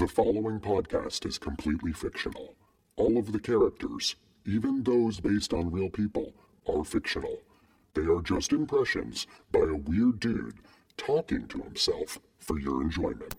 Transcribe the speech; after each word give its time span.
The 0.00 0.08
following 0.08 0.60
podcast 0.60 1.26
is 1.26 1.36
completely 1.36 1.92
fictional. 1.92 2.54
All 2.96 3.18
of 3.18 3.32
the 3.32 3.38
characters, 3.38 4.16
even 4.46 4.82
those 4.82 5.20
based 5.20 5.52
on 5.52 5.70
real 5.70 5.90
people, 5.90 6.32
are 6.66 6.84
fictional. 6.84 7.42
They 7.92 8.04
are 8.04 8.22
just 8.22 8.54
impressions 8.54 9.26
by 9.52 9.60
a 9.60 9.74
weird 9.74 10.18
dude 10.18 10.56
talking 10.96 11.46
to 11.48 11.58
himself 11.58 12.18
for 12.38 12.58
your 12.58 12.80
enjoyment. 12.80 13.34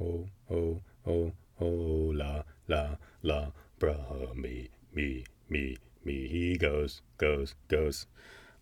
Oh, 0.00 0.26
oh, 0.50 0.80
oh, 1.06 1.32
oh, 1.60 2.12
la, 2.14 2.44
la, 2.66 2.96
la, 3.22 3.48
bruh, 3.78 4.34
me, 4.34 4.70
me, 4.94 5.26
me, 5.50 5.76
me. 6.02 6.28
He 6.28 6.56
goes, 6.56 7.02
goes, 7.18 7.56
goes. 7.68 8.06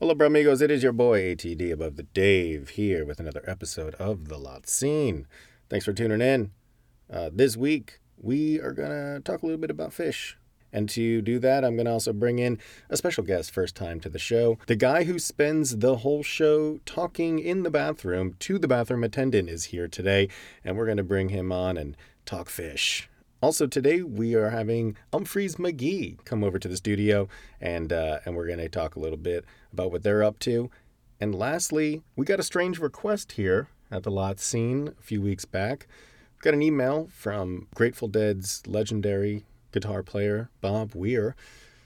Hola, 0.01 0.17
amigos. 0.27 0.61
It 0.61 0.73
is 0.73 0.83
your 0.83 0.93
boy 0.93 1.21
ATD 1.21 1.71
above 1.71 1.95
the 1.95 2.03
Dave 2.03 2.71
here 2.71 3.05
with 3.05 3.21
another 3.21 3.45
episode 3.47 3.95
of 3.95 4.27
The 4.27 4.39
Lot 4.39 4.69
Scene. 4.69 5.29
Thanks 5.71 5.87
for 5.87 5.95
tuning 5.95 6.21
in. 6.21 6.51
Uh, 7.11 7.31
this 7.33 7.57
week, 7.57 8.01
we 8.19 8.61
are 8.61 8.73
going 8.73 8.91
to 8.91 9.21
talk 9.21 9.43
a 9.43 9.47
little 9.47 9.61
bit 9.61 9.71
about 9.71 9.91
Phish. 9.93 10.35
And 10.75 10.89
to 10.91 11.23
do 11.23 11.39
that, 11.39 11.65
I'm 11.65 11.77
going 11.77 11.87
to 11.87 11.93
also 11.93 12.13
bring 12.13 12.39
in 12.39 12.59
a 12.91 12.97
special 12.97 13.25
guest 13.25 13.51
first 13.51 13.75
time 13.75 13.99
to 14.01 14.09
the 14.11 14.19
show. 14.19 14.59
The 14.67 14.77
guy 14.77 15.05
who 15.05 15.19
spends 15.19 15.79
the 15.79 15.99
whole 15.99 16.23
show 16.23 16.81
talking 16.85 17.39
in 17.39 17.63
the 17.63 17.71
bathroom 17.71 18.35
to 18.41 18.59
the 18.59 18.69
bathroom 18.69 19.05
attendant 19.05 19.49
is 19.49 19.67
here 19.67 19.89
today, 19.89 20.29
and 20.65 20.77
we're 20.77 20.85
going 20.85 20.99
to 20.99 21.05
bring 21.05 21.31
him 21.31 21.51
on 21.51 21.77
and 21.79 21.97
talk 22.27 22.49
Phish. 22.49 23.07
Also 23.41 23.67
today 23.67 24.03
we 24.03 24.35
are 24.35 24.51
having 24.51 24.97
Umphreys 25.13 25.57
McGee 25.57 26.23
come 26.25 26.43
over 26.43 26.59
to 26.59 26.69
the 26.69 26.77
studio, 26.77 27.29
and 27.61 27.93
uh, 27.93 28.19
and 28.27 28.35
we're 28.35 28.47
going 28.47 28.59
to 28.59 28.69
talk 28.69 28.97
a 28.97 29.01
little 29.01 29.19
bit 29.19 29.45
about 29.73 29.93
what 29.93 30.03
they're 30.03 30.25
up 30.25 30.39
to. 30.41 30.71
And 31.21 31.35
lastly, 31.35 32.03
we 32.17 32.27
got 32.27 32.41
a 32.41 32.43
strange 32.43 32.79
request 32.79 33.33
here 33.33 33.69
at 33.95 34.03
the 34.03 34.11
lot 34.11 34.41
scene 34.41 34.89
a 34.99 35.03
few 35.03 35.23
weeks 35.23 35.45
back. 35.45 35.87
Got 36.43 36.55
an 36.55 36.63
email 36.63 37.09
from 37.13 37.69
Grateful 37.75 38.09
Dead's 38.09 38.67
legendary 38.67 39.45
guitar 39.71 40.03
player 40.03 40.51
Bob 40.61 40.95
Weir, 40.95 41.37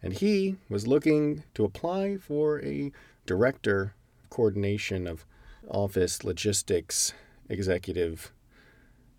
and 0.02 0.14
he 0.14 0.56
was 0.70 0.86
looking 0.86 1.44
to 1.54 1.64
apply 1.64 2.16
for 2.16 2.64
a 2.64 2.90
director 3.26 3.94
coordination 4.30 5.06
of 5.06 5.26
office 5.68 6.24
logistics 6.24 7.12
executive 7.50 8.32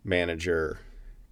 manager 0.03 0.79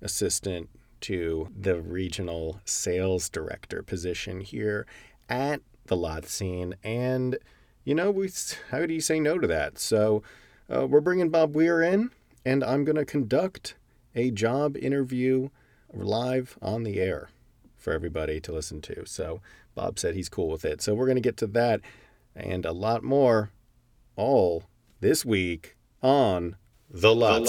assistant 0.02 0.70
to 1.02 1.50
the 1.59 1.81
regional 1.81 2.62
sales 2.66 3.30
director 3.30 3.81
position 3.81 4.42
here 4.42 4.86
at 5.28 5.62
the 5.86 5.96
lot 5.96 6.26
scene 6.26 6.76
and 6.84 7.38
you 7.84 7.96
know 7.96 8.12
we 8.12 8.30
how 8.72 8.86
do 8.86 8.94
you 8.94 9.02
say 9.02 9.20
no 9.20 9.40
to 9.40 9.48
that 9.48 9.80
so 9.80 10.22
uh, 10.73 10.86
we're 10.86 11.02
bringing 11.02 11.30
bob 11.30 11.56
weir 11.56 11.82
in 11.82 12.12
and 12.46 12.64
i'm 12.64 12.84
going 12.84 12.96
to 12.96 13.06
conduct 13.06 13.76
a 14.16 14.32
job 14.32 14.76
interview 14.78 15.50
live 15.94 16.58
on 16.62 16.84
the 16.84 17.00
air 17.00 17.30
for 17.78 17.94
everybody 17.94 18.40
to 18.42 18.52
listen 18.52 18.82
to. 18.82 19.06
So 19.06 19.42
bob 19.76 20.00
said 20.00 20.16
he's 20.16 20.30
cool 20.30 20.50
with 20.50 20.66
it. 20.66 20.82
So 20.82 20.94
we're 20.94 21.06
going 21.06 21.16
to 21.16 21.22
get 21.22 21.38
to 21.38 21.48
that 21.48 21.82
and 22.36 22.66
a 22.66 22.74
lot 22.74 23.04
more 23.04 23.52
all 24.16 24.64
this 25.00 25.24
week 25.24 25.78
on 26.02 26.56
the 26.90 27.14
lot, 27.14 27.48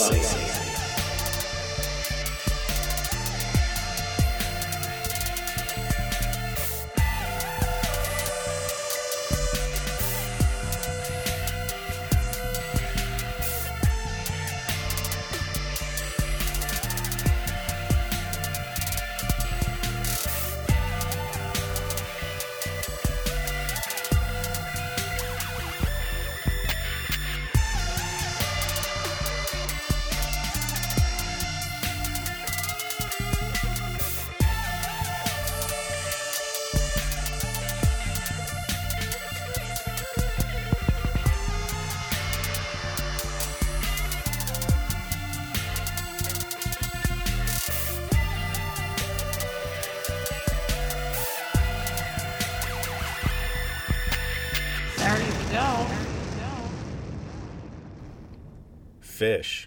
Phish, 59.19 59.67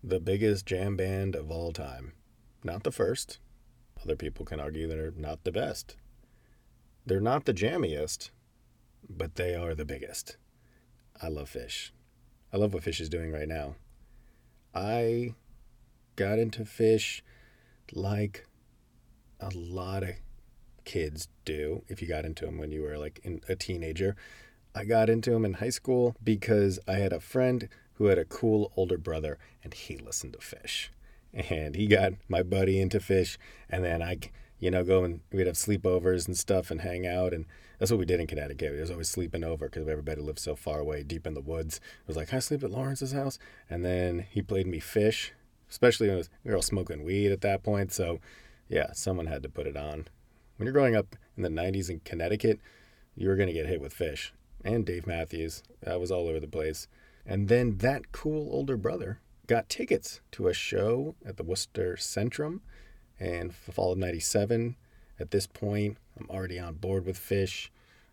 the 0.00 0.20
biggest 0.20 0.64
jam 0.64 0.94
band 0.96 1.34
of 1.34 1.50
all 1.50 1.72
time. 1.72 2.12
Not 2.62 2.84
the 2.84 2.92
first. 2.92 3.40
Other 4.00 4.14
people 4.14 4.46
can 4.46 4.60
argue 4.60 4.86
they're 4.86 5.10
not 5.16 5.42
the 5.42 5.50
best. 5.50 5.96
They're 7.04 7.20
not 7.20 7.46
the 7.46 7.52
jammiest, 7.52 8.30
but 9.10 9.34
they 9.34 9.56
are 9.56 9.74
the 9.74 9.84
biggest. 9.84 10.36
I 11.20 11.30
love 11.30 11.50
Phish. 11.50 11.90
I 12.52 12.58
love 12.58 12.72
what 12.72 12.84
Phish 12.84 13.00
is 13.00 13.08
doing 13.08 13.32
right 13.32 13.48
now. 13.48 13.74
I 14.72 15.34
got 16.14 16.38
into 16.38 16.62
Phish 16.62 17.22
like 17.92 18.46
a 19.40 19.50
lot 19.52 20.04
of 20.04 20.10
kids 20.84 21.26
do 21.44 21.82
if 21.88 22.00
you 22.00 22.06
got 22.06 22.24
into 22.24 22.46
them 22.46 22.58
when 22.58 22.70
you 22.70 22.82
were 22.82 22.98
like 22.98 23.18
in, 23.24 23.40
a 23.48 23.56
teenager. 23.56 24.14
I 24.76 24.84
got 24.84 25.10
into 25.10 25.32
them 25.32 25.44
in 25.44 25.54
high 25.54 25.70
school 25.70 26.14
because 26.22 26.78
I 26.86 26.92
had 26.92 27.12
a 27.12 27.18
friend 27.18 27.68
who 27.94 28.06
had 28.06 28.18
a 28.18 28.24
cool 28.24 28.72
older 28.76 28.98
brother 28.98 29.38
and 29.62 29.74
he 29.74 29.96
listened 29.96 30.32
to 30.34 30.38
Phish. 30.38 30.88
And 31.32 31.76
he 31.76 31.86
got 31.86 32.12
my 32.28 32.42
buddy 32.42 32.80
into 32.80 32.98
Phish 32.98 33.36
and 33.68 33.84
then 33.84 34.02
I 34.02 34.18
you 34.62 34.70
know, 34.70 34.84
go 34.84 35.02
and 35.02 35.20
we'd 35.32 35.48
have 35.48 35.56
sleepovers 35.56 36.28
and 36.28 36.38
stuff 36.38 36.70
and 36.70 36.82
hang 36.82 37.04
out. 37.04 37.34
And 37.34 37.46
that's 37.80 37.90
what 37.90 37.98
we 37.98 38.06
did 38.06 38.20
in 38.20 38.28
Connecticut. 38.28 38.72
We 38.72 38.80
was 38.80 38.92
always 38.92 39.08
sleeping 39.08 39.42
over 39.42 39.68
because 39.68 39.88
everybody 39.88 40.22
lived 40.22 40.38
so 40.38 40.54
far 40.54 40.78
away, 40.78 41.02
deep 41.02 41.26
in 41.26 41.34
the 41.34 41.40
woods. 41.40 41.78
It 41.78 42.06
was 42.06 42.16
like, 42.16 42.32
I 42.32 42.38
sleep 42.38 42.62
at 42.62 42.70
Lawrence's 42.70 43.10
house? 43.10 43.40
And 43.68 43.84
then 43.84 44.24
he 44.30 44.40
played 44.40 44.68
me 44.68 44.78
Phish, 44.78 45.30
especially 45.68 46.08
when 46.08 46.22
we 46.44 46.50
were 46.52 46.56
all 46.56 46.62
smoking 46.62 47.02
weed 47.02 47.32
at 47.32 47.40
that 47.40 47.64
point. 47.64 47.90
So, 47.90 48.20
yeah, 48.68 48.92
someone 48.92 49.26
had 49.26 49.42
to 49.42 49.48
put 49.48 49.66
it 49.66 49.76
on. 49.76 50.06
When 50.58 50.66
you're 50.66 50.72
growing 50.72 50.94
up 50.94 51.16
in 51.36 51.42
the 51.42 51.48
90s 51.48 51.90
in 51.90 51.98
Connecticut, 52.04 52.60
you 53.16 53.28
were 53.28 53.36
going 53.36 53.48
to 53.48 53.52
get 53.52 53.66
hit 53.66 53.80
with 53.80 53.98
Phish. 53.98 54.30
And 54.64 54.86
Dave 54.86 55.08
Matthews. 55.08 55.64
That 55.82 55.98
was 55.98 56.12
all 56.12 56.28
over 56.28 56.38
the 56.38 56.46
place. 56.46 56.86
And 57.26 57.48
then 57.48 57.78
that 57.78 58.12
cool 58.12 58.48
older 58.52 58.76
brother 58.76 59.20
got 59.46 59.68
tickets 59.68 60.20
to 60.32 60.48
a 60.48 60.54
show 60.54 61.14
at 61.24 61.36
the 61.36 61.42
Worcester 61.42 61.96
Centrum 61.98 62.60
and 63.18 63.54
fall 63.54 63.92
of 63.92 63.98
97. 63.98 64.76
At 65.20 65.30
this 65.30 65.46
point, 65.46 65.98
I'm 66.18 66.28
already 66.28 66.58
on 66.58 66.74
board 66.74 67.06
with 67.06 67.18
Phish. 67.18 67.68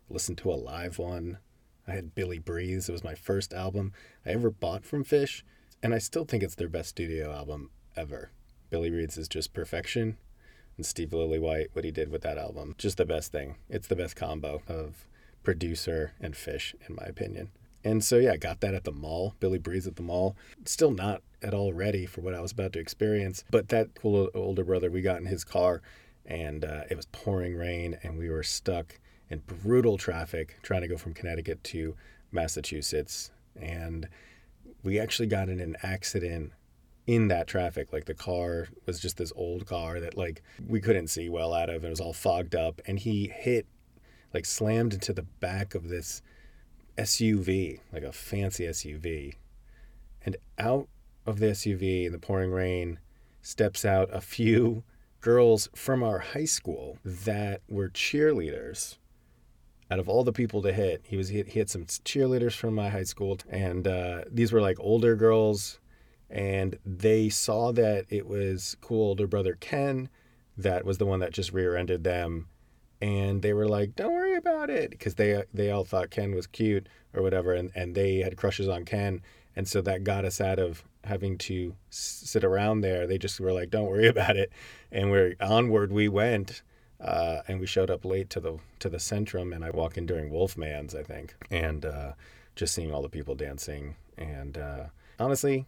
Listened 0.08 0.38
to 0.38 0.52
a 0.52 0.54
live 0.54 0.98
one. 0.98 1.38
I 1.86 1.92
had 1.92 2.14
Billy 2.14 2.38
Breathes. 2.38 2.88
It 2.88 2.92
was 2.92 3.04
my 3.04 3.14
first 3.14 3.52
album 3.52 3.92
I 4.24 4.30
ever 4.30 4.50
bought 4.50 4.84
from 4.84 5.04
Phish, 5.04 5.42
and 5.82 5.94
I 5.94 5.98
still 5.98 6.24
think 6.24 6.42
it's 6.42 6.54
their 6.54 6.68
best 6.68 6.90
studio 6.90 7.32
album 7.32 7.70
ever. 7.96 8.30
Billy 8.70 8.90
Breathes 8.90 9.18
is 9.18 9.28
just 9.28 9.52
perfection. 9.52 10.16
And 10.76 10.86
Steve 10.86 11.10
Lillywhite, 11.10 11.68
what 11.72 11.84
he 11.84 11.90
did 11.90 12.10
with 12.10 12.22
that 12.22 12.38
album, 12.38 12.74
just 12.78 12.96
the 12.96 13.04
best 13.04 13.32
thing. 13.32 13.56
It's 13.68 13.88
the 13.88 13.96
best 13.96 14.14
combo 14.14 14.62
of 14.68 15.06
producer 15.42 16.12
and 16.20 16.34
Phish, 16.34 16.74
in 16.88 16.94
my 16.94 17.04
opinion. 17.04 17.50
And 17.82 18.04
so, 18.04 18.16
yeah, 18.18 18.32
I 18.32 18.36
got 18.36 18.60
that 18.60 18.74
at 18.74 18.84
the 18.84 18.92
mall, 18.92 19.34
Billy 19.40 19.58
Breathes 19.58 19.86
at 19.86 19.96
the 19.96 20.02
mall. 20.02 20.36
Still 20.64 20.90
not 20.90 21.22
at 21.42 21.54
all 21.54 21.72
ready 21.72 22.06
for 22.06 22.20
what 22.20 22.34
I 22.34 22.40
was 22.40 22.52
about 22.52 22.72
to 22.74 22.78
experience. 22.78 23.44
But 23.50 23.68
that 23.68 23.94
cool 23.94 24.28
older 24.34 24.64
brother, 24.64 24.90
we 24.90 25.00
got 25.00 25.18
in 25.18 25.26
his 25.26 25.44
car 25.44 25.80
and 26.26 26.64
uh, 26.64 26.82
it 26.90 26.96
was 26.96 27.06
pouring 27.06 27.56
rain 27.56 27.98
and 28.02 28.18
we 28.18 28.28
were 28.28 28.42
stuck 28.42 28.98
in 29.30 29.40
brutal 29.46 29.96
traffic 29.96 30.58
trying 30.62 30.82
to 30.82 30.88
go 30.88 30.98
from 30.98 31.14
Connecticut 31.14 31.64
to 31.64 31.96
Massachusetts. 32.32 33.30
And 33.58 34.08
we 34.82 34.98
actually 34.98 35.28
got 35.28 35.48
in 35.48 35.60
an 35.60 35.76
accident 35.82 36.52
in 37.06 37.28
that 37.28 37.46
traffic. 37.46 37.92
Like 37.92 38.04
the 38.04 38.14
car 38.14 38.68
was 38.84 39.00
just 39.00 39.16
this 39.16 39.32
old 39.34 39.66
car 39.66 40.00
that 40.00 40.16
like 40.16 40.42
we 40.66 40.80
couldn't 40.80 41.08
see 41.08 41.28
well 41.28 41.54
out 41.54 41.70
of. 41.70 41.84
It 41.84 41.88
was 41.88 42.00
all 42.00 42.12
fogged 42.12 42.54
up. 42.54 42.80
And 42.86 42.98
he 42.98 43.28
hit, 43.28 43.66
like 44.34 44.44
slammed 44.44 44.92
into 44.92 45.12
the 45.12 45.22
back 45.22 45.74
of 45.74 45.88
this 45.88 46.22
SUV, 46.96 47.80
like 47.92 48.02
a 48.02 48.12
fancy 48.12 48.64
SUV. 48.64 49.34
And 50.24 50.36
out 50.58 50.88
of 51.26 51.38
the 51.38 51.46
SUV 51.46 52.06
in 52.06 52.12
the 52.12 52.18
pouring 52.18 52.50
rain 52.50 52.98
steps 53.42 53.84
out 53.84 54.08
a 54.12 54.20
few 54.20 54.82
girls 55.20 55.68
from 55.74 56.02
our 56.02 56.18
high 56.18 56.44
school 56.44 56.98
that 57.04 57.62
were 57.68 57.88
cheerleaders. 57.88 58.96
Out 59.90 59.98
of 59.98 60.08
all 60.08 60.24
the 60.24 60.32
people 60.32 60.62
to 60.62 60.72
hit, 60.72 61.02
he 61.04 61.16
was 61.16 61.28
he, 61.28 61.42
he 61.42 61.58
had 61.58 61.68
some 61.68 61.84
cheerleaders 61.84 62.54
from 62.54 62.74
my 62.74 62.90
high 62.90 63.02
school, 63.02 63.38
and 63.48 63.88
uh, 63.88 64.22
these 64.30 64.52
were 64.52 64.60
like 64.60 64.78
older 64.78 65.16
girls, 65.16 65.80
and 66.30 66.78
they 66.86 67.28
saw 67.28 67.72
that 67.72 68.06
it 68.08 68.26
was 68.26 68.76
cool 68.80 69.08
older 69.08 69.26
brother 69.26 69.56
Ken 69.60 70.08
that 70.56 70.84
was 70.84 70.98
the 70.98 71.06
one 71.06 71.20
that 71.20 71.32
just 71.32 71.52
rear-ended 71.52 72.04
them 72.04 72.48
and 73.00 73.42
they 73.42 73.52
were 73.52 73.68
like 73.68 73.96
don't 73.96 74.14
about 74.40 74.70
it 74.70 74.90
because 74.90 75.14
they 75.14 75.44
they 75.52 75.70
all 75.70 75.84
thought 75.84 76.10
Ken 76.10 76.34
was 76.34 76.46
cute 76.46 76.88
or 77.14 77.22
whatever 77.22 77.52
and, 77.52 77.70
and 77.74 77.94
they 77.94 78.18
had 78.18 78.36
crushes 78.36 78.68
on 78.68 78.84
Ken 78.84 79.22
and 79.56 79.68
so 79.68 79.80
that 79.82 80.04
got 80.04 80.24
us 80.24 80.40
out 80.40 80.58
of 80.58 80.84
having 81.04 81.38
to 81.38 81.74
sit 81.88 82.44
around 82.44 82.82
there. 82.82 83.06
They 83.06 83.18
just 83.18 83.40
were 83.40 83.52
like 83.52 83.70
don't 83.70 83.88
worry 83.88 84.08
about 84.16 84.36
it. 84.36 84.52
And 84.90 85.10
we're 85.10 85.34
onward 85.40 85.92
we 85.92 86.08
went 86.08 86.62
uh, 87.00 87.42
and 87.48 87.60
we 87.60 87.66
showed 87.66 87.90
up 87.90 88.04
late 88.04 88.30
to 88.30 88.40
the 88.40 88.58
to 88.80 88.88
the 88.88 88.98
Centrum 88.98 89.54
and 89.54 89.64
I 89.64 89.70
walk 89.70 89.96
in 89.96 90.06
during 90.06 90.30
Wolfman's 90.30 90.94
I 90.94 91.02
think 91.02 91.34
and 91.50 91.84
uh, 91.84 92.12
just 92.56 92.74
seeing 92.74 92.92
all 92.92 93.02
the 93.02 93.08
people 93.08 93.34
dancing 93.34 93.96
and 94.18 94.58
uh, 94.58 94.84
honestly 95.18 95.66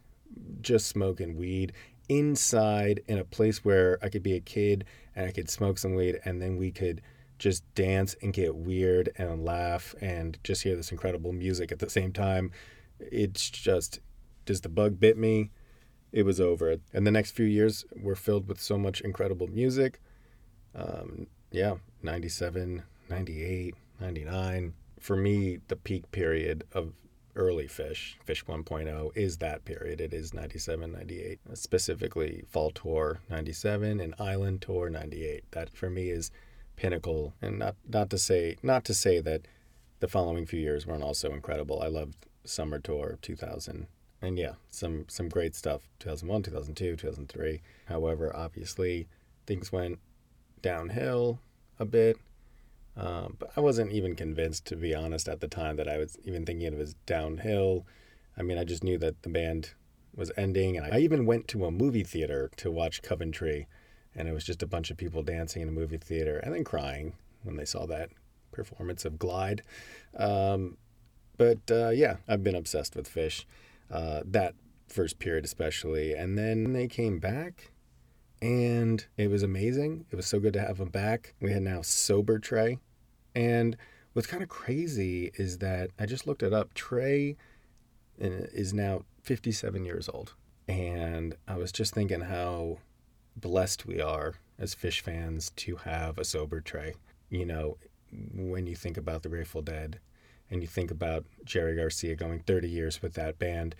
just 0.61 0.87
smoking 0.87 1.37
weed 1.37 1.73
inside 2.09 3.01
in 3.07 3.17
a 3.17 3.23
place 3.23 3.63
where 3.63 3.97
I 4.01 4.09
could 4.09 4.23
be 4.23 4.33
a 4.33 4.39
kid 4.39 4.85
and 5.15 5.27
I 5.27 5.31
could 5.31 5.49
smoke 5.49 5.77
some 5.77 5.95
weed 5.95 6.19
and 6.25 6.41
then 6.41 6.57
we 6.57 6.71
could 6.71 7.01
just 7.39 7.63
dance 7.75 8.15
and 8.21 8.33
get 8.33 8.55
weird 8.55 9.11
and 9.17 9.43
laugh 9.43 9.95
and 10.01 10.37
just 10.43 10.63
hear 10.63 10.75
this 10.75 10.91
incredible 10.91 11.33
music 11.33 11.71
at 11.71 11.79
the 11.79 11.89
same 11.89 12.11
time. 12.11 12.51
It's 12.99 13.49
just, 13.49 13.99
just 14.45 14.63
the 14.63 14.69
bug 14.69 14.99
bit 14.99 15.17
me. 15.17 15.51
It 16.11 16.23
was 16.23 16.39
over. 16.39 16.77
And 16.93 17.07
the 17.07 17.11
next 17.11 17.31
few 17.31 17.45
years 17.45 17.85
were 17.95 18.15
filled 18.15 18.47
with 18.47 18.61
so 18.61 18.77
much 18.77 19.01
incredible 19.01 19.47
music. 19.47 19.99
Um, 20.75 21.27
yeah, 21.51 21.75
97, 22.01 22.83
98, 23.09 23.75
99. 23.99 24.73
For 24.99 25.15
me, 25.15 25.59
the 25.67 25.75
peak 25.75 26.11
period 26.11 26.63
of 26.71 26.93
early 27.35 27.65
Phish 27.65 28.15
Phish 28.25 28.45
1.0, 28.45 29.11
is 29.15 29.37
that 29.37 29.65
period. 29.65 29.99
It 29.99 30.13
is 30.13 30.33
97, 30.33 30.91
98, 30.91 31.39
specifically 31.53 32.43
Fall 32.47 32.71
Tour 32.71 33.19
97 33.29 33.99
and 33.99 34.13
Island 34.19 34.61
Tour 34.61 34.89
98. 34.89 35.43
That 35.51 35.75
for 35.75 35.89
me 35.89 36.09
is 36.09 36.31
pinnacle. 36.83 37.33
And 37.41 37.59
not, 37.59 37.75
not 37.87 38.09
to 38.11 38.17
say 38.17 38.57
not 38.61 38.85
to 38.85 38.93
say 38.93 39.19
that 39.21 39.41
the 39.99 40.07
following 40.07 40.45
few 40.45 40.59
years 40.59 40.85
weren't 40.85 41.03
also 41.03 41.31
incredible. 41.33 41.81
I 41.81 41.87
loved 41.87 42.27
Summer 42.43 42.79
Tour 42.79 43.17
2000. 43.21 43.87
And 44.21 44.37
yeah, 44.37 44.53
some 44.69 45.05
some 45.07 45.29
great 45.29 45.55
stuff 45.55 45.89
2001, 45.99 46.43
2002, 46.43 46.95
2003. 46.95 47.61
However, 47.85 48.35
obviously 48.35 49.07
things 49.45 49.71
went 49.71 49.99
downhill 50.61 51.39
a 51.79 51.85
bit 51.85 52.17
um, 52.95 53.37
but 53.39 53.51
I 53.57 53.61
wasn't 53.61 53.91
even 53.91 54.15
convinced, 54.15 54.65
to 54.65 54.75
be 54.75 54.93
honest, 54.93 55.27
at 55.27 55.41
the 55.41 55.47
time 55.47 55.77
that 55.77 55.87
I 55.87 55.97
was 55.97 56.17
even 56.25 56.45
thinking 56.45 56.67
of 56.67 56.75
it 56.75 56.81
as 56.81 56.93
downhill. 57.05 57.85
I 58.37 58.43
mean, 58.43 58.57
I 58.57 58.63
just 58.63 58.83
knew 58.83 58.97
that 58.99 59.23
the 59.23 59.29
band 59.29 59.73
was 60.15 60.31
ending, 60.37 60.77
and 60.77 60.93
I 60.93 60.99
even 60.99 61.25
went 61.25 61.47
to 61.49 61.65
a 61.65 61.71
movie 61.71 62.03
theater 62.03 62.51
to 62.57 62.69
watch 62.69 63.01
Coventry, 63.01 63.67
and 64.15 64.27
it 64.27 64.33
was 64.33 64.43
just 64.43 64.63
a 64.63 64.67
bunch 64.67 64.91
of 64.91 64.97
people 64.97 65.23
dancing 65.23 65.61
in 65.61 65.67
a 65.69 65.71
movie 65.71 65.97
theater 65.97 66.37
and 66.39 66.53
then 66.53 66.63
crying 66.63 67.13
when 67.43 67.55
they 67.55 67.65
saw 67.65 67.85
that 67.87 68.09
performance 68.51 69.05
of 69.05 69.19
Glide. 69.19 69.63
Um, 70.17 70.77
but 71.37 71.59
uh, 71.71 71.89
yeah, 71.89 72.17
I've 72.27 72.43
been 72.43 72.55
obsessed 72.55 72.95
with 72.95 73.13
Phish. 73.13 73.45
uh, 73.91 74.21
that 74.25 74.55
first 74.87 75.17
period 75.19 75.45
especially, 75.45 76.13
and 76.13 76.37
then 76.37 76.73
they 76.73 76.87
came 76.87 77.19
back 77.19 77.71
and 78.41 79.05
it 79.17 79.29
was 79.29 79.41
amazing. 79.43 80.05
It 80.11 80.15
was 80.15 80.25
so 80.27 80.39
good 80.39 80.53
to 80.53 80.61
have 80.61 80.79
him 80.79 80.89
back. 80.89 81.33
We 81.41 81.51
had 81.53 81.61
now 81.63 81.81
sober 81.81 82.39
Trey, 82.39 82.77
and 83.33 83.77
what's 84.13 84.27
kind 84.27 84.43
of 84.43 84.49
crazy 84.49 85.31
is 85.35 85.59
that 85.59 85.91
I 85.99 86.05
just 86.05 86.27
looked 86.27 86.43
it 86.43 86.53
up. 86.53 86.73
Trey 86.73 87.37
uh, 88.21 88.47
is 88.53 88.73
now 88.73 89.03
57 89.23 89.85
years 89.85 90.09
old, 90.09 90.33
and 90.67 91.35
I 91.47 91.55
was 91.55 91.71
just 91.71 91.93
thinking 91.93 92.21
how 92.21 92.79
blessed 93.35 93.85
we 93.85 94.01
are 94.01 94.35
as 94.59 94.75
Phish 94.75 95.01
fans 95.01 95.51
to 95.57 95.77
have 95.77 96.17
a 96.17 96.23
sober 96.23 96.61
Trey. 96.61 96.93
You 97.29 97.45
know, 97.45 97.77
when 98.33 98.67
you 98.67 98.75
think 98.75 98.97
about 98.97 99.23
the 99.23 99.29
Grateful 99.29 99.61
Dead, 99.61 99.99
and 100.49 100.61
you 100.61 100.67
think 100.67 100.91
about 100.91 101.25
Jerry 101.43 101.75
Garcia 101.75 102.15
going 102.15 102.39
30 102.39 102.69
years 102.69 103.01
with 103.01 103.13
that 103.15 103.39
band, 103.39 103.75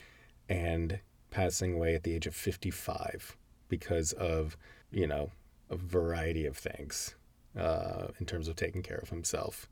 and 0.50 1.00
passing 1.30 1.74
away 1.74 1.96
at 1.96 2.04
the 2.04 2.14
age 2.14 2.28
of 2.28 2.36
55 2.36 3.38
because 3.70 4.14
of, 4.14 4.58
you 4.92 5.08
know, 5.08 5.32
a 5.70 5.76
variety 5.76 6.46
of 6.46 6.58
things 6.58 7.16
uh, 7.58 8.08
in 8.20 8.26
terms 8.26 8.48
of 8.48 8.56
taking 8.56 8.82
care 8.82 8.98
of 8.98 9.10
himself 9.10 9.68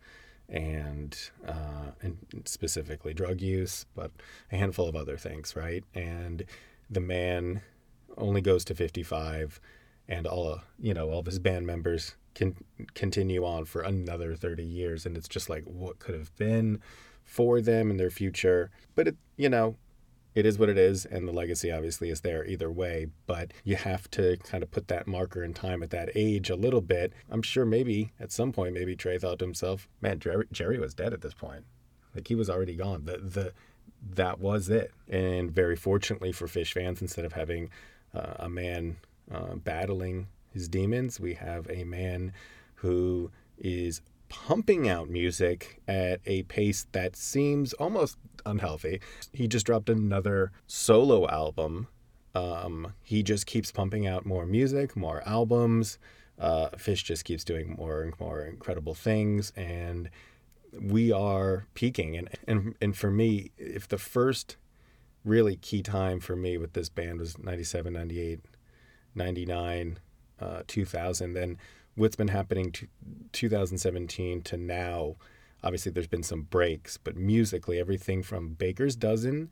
and 0.49 1.17
uh, 1.47 1.91
and 2.01 2.17
specifically 2.45 3.13
drug 3.13 3.41
use, 3.41 3.85
but 3.95 4.11
a 4.51 4.57
handful 4.57 4.87
of 4.87 4.95
other 4.95 5.17
things, 5.17 5.55
right? 5.55 5.83
And 5.95 6.43
the 6.89 6.99
man 6.99 7.61
only 8.17 8.41
goes 8.41 8.65
to 8.65 8.75
55, 8.75 9.59
and 10.07 10.27
all 10.27 10.61
you 10.79 10.93
know, 10.93 11.09
all 11.09 11.19
of 11.19 11.25
his 11.25 11.39
band 11.39 11.65
members 11.65 12.15
can 12.33 12.55
continue 12.93 13.45
on 13.45 13.65
for 13.65 13.81
another 13.81 14.35
30 14.35 14.63
years, 14.63 15.05
and 15.05 15.17
it's 15.17 15.27
just 15.27 15.49
like 15.49 15.63
what 15.65 15.99
could 15.99 16.15
have 16.15 16.35
been 16.37 16.81
for 17.23 17.61
them 17.61 17.89
and 17.91 17.99
their 17.99 18.09
future. 18.09 18.71
But 18.95 19.09
it, 19.09 19.17
you 19.37 19.49
know, 19.49 19.75
it 20.33 20.45
is 20.45 20.57
what 20.57 20.69
it 20.69 20.77
is, 20.77 21.05
and 21.05 21.27
the 21.27 21.33
legacy 21.33 21.71
obviously 21.71 22.09
is 22.09 22.21
there 22.21 22.45
either 22.45 22.71
way. 22.71 23.07
But 23.27 23.51
you 23.63 23.75
have 23.75 24.09
to 24.11 24.37
kind 24.37 24.63
of 24.63 24.71
put 24.71 24.87
that 24.87 25.07
marker 25.07 25.43
in 25.43 25.53
time 25.53 25.83
at 25.83 25.89
that 25.89 26.09
age 26.15 26.49
a 26.49 26.55
little 26.55 26.81
bit. 26.81 27.13
I'm 27.29 27.41
sure 27.41 27.65
maybe 27.65 28.11
at 28.19 28.31
some 28.31 28.51
point, 28.51 28.73
maybe 28.73 28.95
Trey 28.95 29.17
thought 29.17 29.39
to 29.39 29.45
himself, 29.45 29.87
"Man, 29.99 30.19
Jerry, 30.19 30.45
Jerry 30.51 30.79
was 30.79 30.93
dead 30.93 31.13
at 31.13 31.21
this 31.21 31.33
point. 31.33 31.65
Like 32.15 32.27
he 32.27 32.35
was 32.35 32.49
already 32.49 32.75
gone. 32.75 33.05
The 33.05 33.17
the 33.17 33.53
that 34.13 34.39
was 34.39 34.69
it." 34.69 34.91
And 35.09 35.51
very 35.51 35.75
fortunately 35.75 36.31
for 36.31 36.47
Phish 36.47 36.71
fans, 36.73 37.01
instead 37.01 37.25
of 37.25 37.33
having 37.33 37.69
uh, 38.13 38.33
a 38.39 38.49
man 38.49 38.97
uh, 39.33 39.55
battling 39.55 40.27
his 40.53 40.67
demons, 40.67 41.19
we 41.19 41.35
have 41.35 41.69
a 41.69 41.83
man 41.83 42.33
who 42.75 43.31
is 43.57 44.01
pumping 44.29 44.87
out 44.87 45.09
music 45.09 45.81
at 45.87 46.21
a 46.25 46.43
pace 46.43 46.87
that 46.93 47.15
seems 47.15 47.73
almost 47.73 48.17
unhealthy. 48.45 49.01
He 49.33 49.47
just 49.47 49.65
dropped 49.65 49.89
another 49.89 50.51
solo 50.67 51.27
album. 51.27 51.87
Um, 52.33 52.93
he 53.03 53.23
just 53.23 53.45
keeps 53.45 53.71
pumping 53.71 54.07
out 54.07 54.25
more 54.25 54.45
music, 54.45 54.95
more 54.95 55.21
albums. 55.25 55.99
Uh, 56.39 56.69
Phish 56.69 57.03
just 57.03 57.25
keeps 57.25 57.43
doing 57.43 57.75
more 57.77 58.01
and 58.01 58.13
more 58.19 58.41
incredible 58.41 58.95
things, 58.95 59.51
and 59.55 60.09
we 60.79 61.11
are 61.11 61.65
peaking. 61.73 62.17
And, 62.17 62.29
and 62.47 62.75
and 62.81 62.97
for 62.97 63.11
me, 63.11 63.51
if 63.57 63.87
the 63.87 63.97
first 63.97 64.55
really 65.23 65.55
key 65.55 65.81
time 65.81 66.19
for 66.19 66.35
me 66.35 66.57
with 66.57 66.73
this 66.73 66.89
band 66.89 67.19
was 67.19 67.37
97, 67.37 67.93
98, 67.93 68.39
99, 69.15 69.99
uh, 70.39 70.61
2000, 70.67 71.33
then 71.33 71.57
what's 71.95 72.15
been 72.15 72.29
happening 72.29 72.71
to 72.71 72.87
2017 73.33 74.41
to 74.41 74.57
now 74.57 75.15
obviously 75.63 75.91
there's 75.91 76.07
been 76.07 76.23
some 76.23 76.43
breaks 76.43 76.97
but 76.97 77.15
musically 77.15 77.79
everything 77.79 78.23
from 78.23 78.53
baker's 78.53 78.95
dozen 78.95 79.49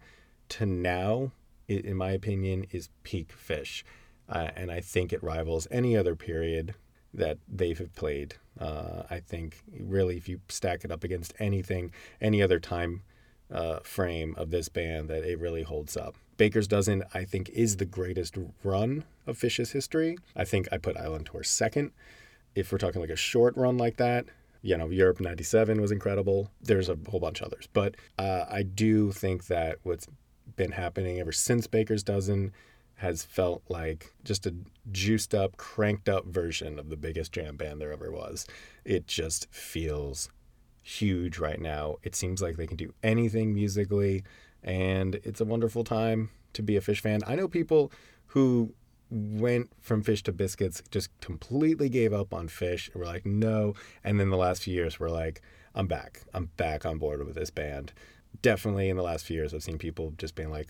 to 0.48 0.66
now 0.66 1.32
in 1.68 1.96
my 1.96 2.12
opinion 2.12 2.66
is 2.72 2.90
peak 3.04 3.34
Phish. 3.36 3.84
uh, 4.28 4.50
and 4.56 4.72
i 4.72 4.80
think 4.80 5.12
it 5.12 5.22
rivals 5.24 5.68
any 5.70 5.96
other 5.96 6.16
period 6.16 6.74
that 7.14 7.38
they've 7.48 7.90
played 7.96 8.36
uh, 8.60 9.04
i 9.10 9.20
think 9.20 9.58
really 9.78 10.18
if 10.18 10.28
you 10.30 10.40
stack 10.48 10.84
it 10.84 10.92
up 10.92 11.04
against 11.04 11.34
anything 11.40 11.92
any 12.22 12.42
other 12.42 12.60
time 12.60 13.02
uh, 13.52 13.80
frame 13.80 14.36
of 14.38 14.52
this 14.52 14.70
band 14.70 15.10
that 15.10 15.24
it 15.24 15.40
really 15.40 15.64
holds 15.64 15.98
up 15.98 16.16
baker's 16.38 16.68
dozen 16.68 17.04
i 17.14 17.24
think 17.24 17.50
is 17.50 17.78
the 17.78 17.86
greatest 17.86 18.38
run 18.64 19.04
of 19.26 19.38
Phish's 19.38 19.72
history 19.72 20.18
i 20.36 20.44
think 20.44 20.68
i 20.72 20.78
put 20.78 20.96
island 20.98 21.26
tour 21.26 21.44
second 21.44 21.92
if 22.56 22.72
we're 22.72 22.78
talking 22.78 23.02
like 23.02 23.10
a 23.10 23.16
short 23.16 23.56
run 23.56 23.78
like 23.78 23.98
that, 23.98 24.26
you 24.62 24.78
know, 24.78 24.90
Europe 24.90 25.20
97 25.20 25.82
was 25.82 25.92
incredible. 25.92 26.52
There's 26.62 26.90
a 26.90 26.98
whole 27.10 27.20
bunch 27.20 27.42
of 27.42 27.48
others. 27.48 27.68
But 27.72 27.96
uh, 28.18 28.46
I 28.50 28.64
do 28.64 29.12
think 29.12 29.48
that 29.48 29.78
what's 29.84 30.08
been 30.56 30.72
happening 30.72 31.20
ever 31.20 31.32
since 31.32 31.68
Baker's 31.68 32.04
Dozen 32.04 32.52
has 32.96 33.24
felt 33.24 33.64
like 33.70 34.14
just 34.26 34.46
a 34.46 34.54
juiced 34.92 35.34
up, 35.34 35.56
cranked 35.56 36.10
up 36.10 36.26
version 36.26 36.78
of 36.78 36.90
the 36.90 36.98
biggest 36.98 37.32
jam 37.32 37.56
band 37.56 37.80
there 37.80 37.94
ever 37.94 38.12
was. 38.12 38.46
It 38.84 39.08
just 39.08 39.48
feels 39.52 40.30
huge 40.82 41.38
right 41.38 41.60
now. 41.60 41.98
It 42.04 42.16
seems 42.16 42.42
like 42.42 42.58
they 42.58 42.68
can 42.68 42.78
do 42.78 42.94
anything 43.04 43.54
musically, 43.54 44.24
and 44.64 45.16
it's 45.24 45.42
a 45.42 45.46
wonderful 45.46 45.84
time 45.84 46.30
to 46.54 46.62
be 46.62 46.78
a 46.78 46.82
Phish 46.82 47.02
fan. 47.02 47.22
I 47.28 47.36
know 47.36 47.48
people 47.48 47.92
who 48.28 48.74
went 49.10 49.72
from 49.80 50.04
Phish 50.04 50.22
to 50.24 50.32
biscuits, 50.32 50.84
just 50.92 51.10
completely 51.20 51.90
gave 51.90 52.14
up 52.14 52.34
on 52.34 52.48
Phish 52.48 52.88
And 52.94 53.02
we're 53.02 53.08
like, 53.08 53.26
no. 53.26 53.74
And 54.04 54.20
then 54.20 54.30
the 54.30 54.38
last 54.38 54.64
few 54.64 54.74
years, 54.74 55.00
we're 55.00 55.10
like, 55.10 55.42
I'm 55.74 55.88
back. 55.88 56.22
I'm 56.34 56.50
back 56.58 56.86
on 56.86 56.98
board 56.98 57.26
with 57.26 57.36
this 57.36 57.50
band. 57.50 57.92
Definitely 58.42 58.90
in 58.90 58.98
the 58.98 59.04
last 59.04 59.26
few 59.26 59.36
years, 59.36 59.54
I've 59.54 59.64
seen 59.64 59.78
people 59.78 60.14
just 60.18 60.36
being 60.36 60.52
like, 60.52 60.70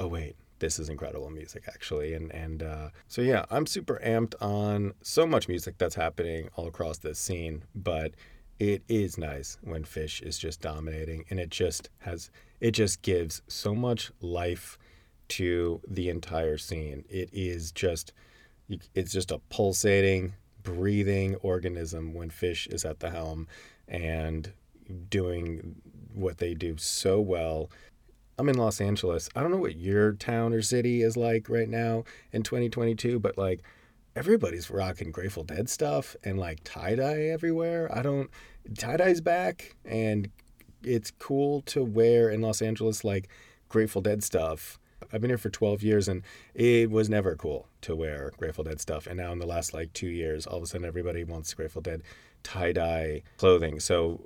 oh, 0.00 0.08
wait, 0.08 0.36
this 0.58 0.78
is 0.78 0.88
incredible 0.88 1.30
music, 1.30 1.64
actually. 1.68 2.14
And, 2.14 2.32
and 2.32 2.62
uh, 2.62 2.88
so, 3.06 3.22
yeah, 3.22 3.44
I'm 3.50 3.66
super 3.66 4.00
amped 4.04 4.34
on 4.40 4.94
so 5.02 5.26
much 5.26 5.48
music 5.48 5.78
that's 5.78 5.94
happening 5.94 6.48
all 6.56 6.66
across 6.66 6.98
this 6.98 7.18
scene. 7.18 7.62
But 7.74 8.14
it 8.58 8.82
is 8.88 9.16
nice 9.16 9.58
when 9.62 9.84
Phish 9.84 10.22
is 10.22 10.38
just 10.38 10.60
dominating 10.60 11.24
and 11.30 11.38
it 11.38 11.50
just 11.50 11.90
has, 11.98 12.30
it 12.60 12.72
just 12.72 13.02
gives 13.02 13.42
so 13.46 13.74
much 13.74 14.10
life 14.20 14.78
to 15.28 15.80
the 15.86 16.08
entire 16.08 16.58
scene. 16.58 17.04
It 17.08 17.30
is 17.32 17.70
just, 17.70 18.12
it's 18.94 19.12
just 19.12 19.30
a 19.30 19.38
pulsating, 19.50 20.34
breathing 20.62 21.36
organism 21.36 22.14
when 22.14 22.30
Phish 22.30 22.72
is 22.72 22.84
at 22.84 23.00
the 23.00 23.10
helm 23.10 23.46
and 23.86 24.52
doing 25.08 25.76
what 26.12 26.38
they 26.38 26.54
do 26.54 26.76
so 26.78 27.20
well. 27.20 27.70
I'm 28.38 28.48
in 28.48 28.56
Los 28.56 28.80
Angeles. 28.80 29.28
I 29.34 29.40
don't 29.40 29.50
know 29.50 29.58
what 29.58 29.76
your 29.76 30.12
town 30.12 30.52
or 30.52 30.62
city 30.62 31.02
is 31.02 31.16
like 31.16 31.48
right 31.48 31.68
now 31.68 32.04
in 32.32 32.42
2022, 32.42 33.18
but 33.18 33.36
like 33.38 33.62
everybody's 34.18 34.68
rocking 34.68 35.12
Grateful 35.12 35.44
Dead 35.44 35.70
stuff 35.70 36.16
and 36.24 36.40
like 36.40 36.58
tie 36.64 36.96
dye 36.96 37.22
everywhere. 37.26 37.88
I 37.96 38.02
don't, 38.02 38.28
tie 38.76 38.96
dye's 38.96 39.20
back 39.20 39.76
and 39.84 40.28
it's 40.82 41.12
cool 41.12 41.62
to 41.62 41.84
wear 41.84 42.28
in 42.28 42.40
Los 42.40 42.60
Angeles 42.60 43.04
like 43.04 43.28
Grateful 43.68 44.02
Dead 44.02 44.24
stuff. 44.24 44.80
I've 45.12 45.20
been 45.20 45.30
here 45.30 45.38
for 45.38 45.50
12 45.50 45.84
years 45.84 46.08
and 46.08 46.22
it 46.52 46.90
was 46.90 47.08
never 47.08 47.36
cool 47.36 47.68
to 47.82 47.94
wear 47.94 48.32
Grateful 48.36 48.64
Dead 48.64 48.80
stuff. 48.80 49.06
And 49.06 49.16
now 49.16 49.30
in 49.30 49.38
the 49.38 49.46
last 49.46 49.72
like 49.72 49.92
two 49.92 50.08
years, 50.08 50.48
all 50.48 50.56
of 50.56 50.64
a 50.64 50.66
sudden 50.66 50.84
everybody 50.84 51.22
wants 51.22 51.54
Grateful 51.54 51.80
Dead 51.82 52.02
tie 52.42 52.72
dye 52.72 53.22
clothing. 53.36 53.78
So 53.78 54.20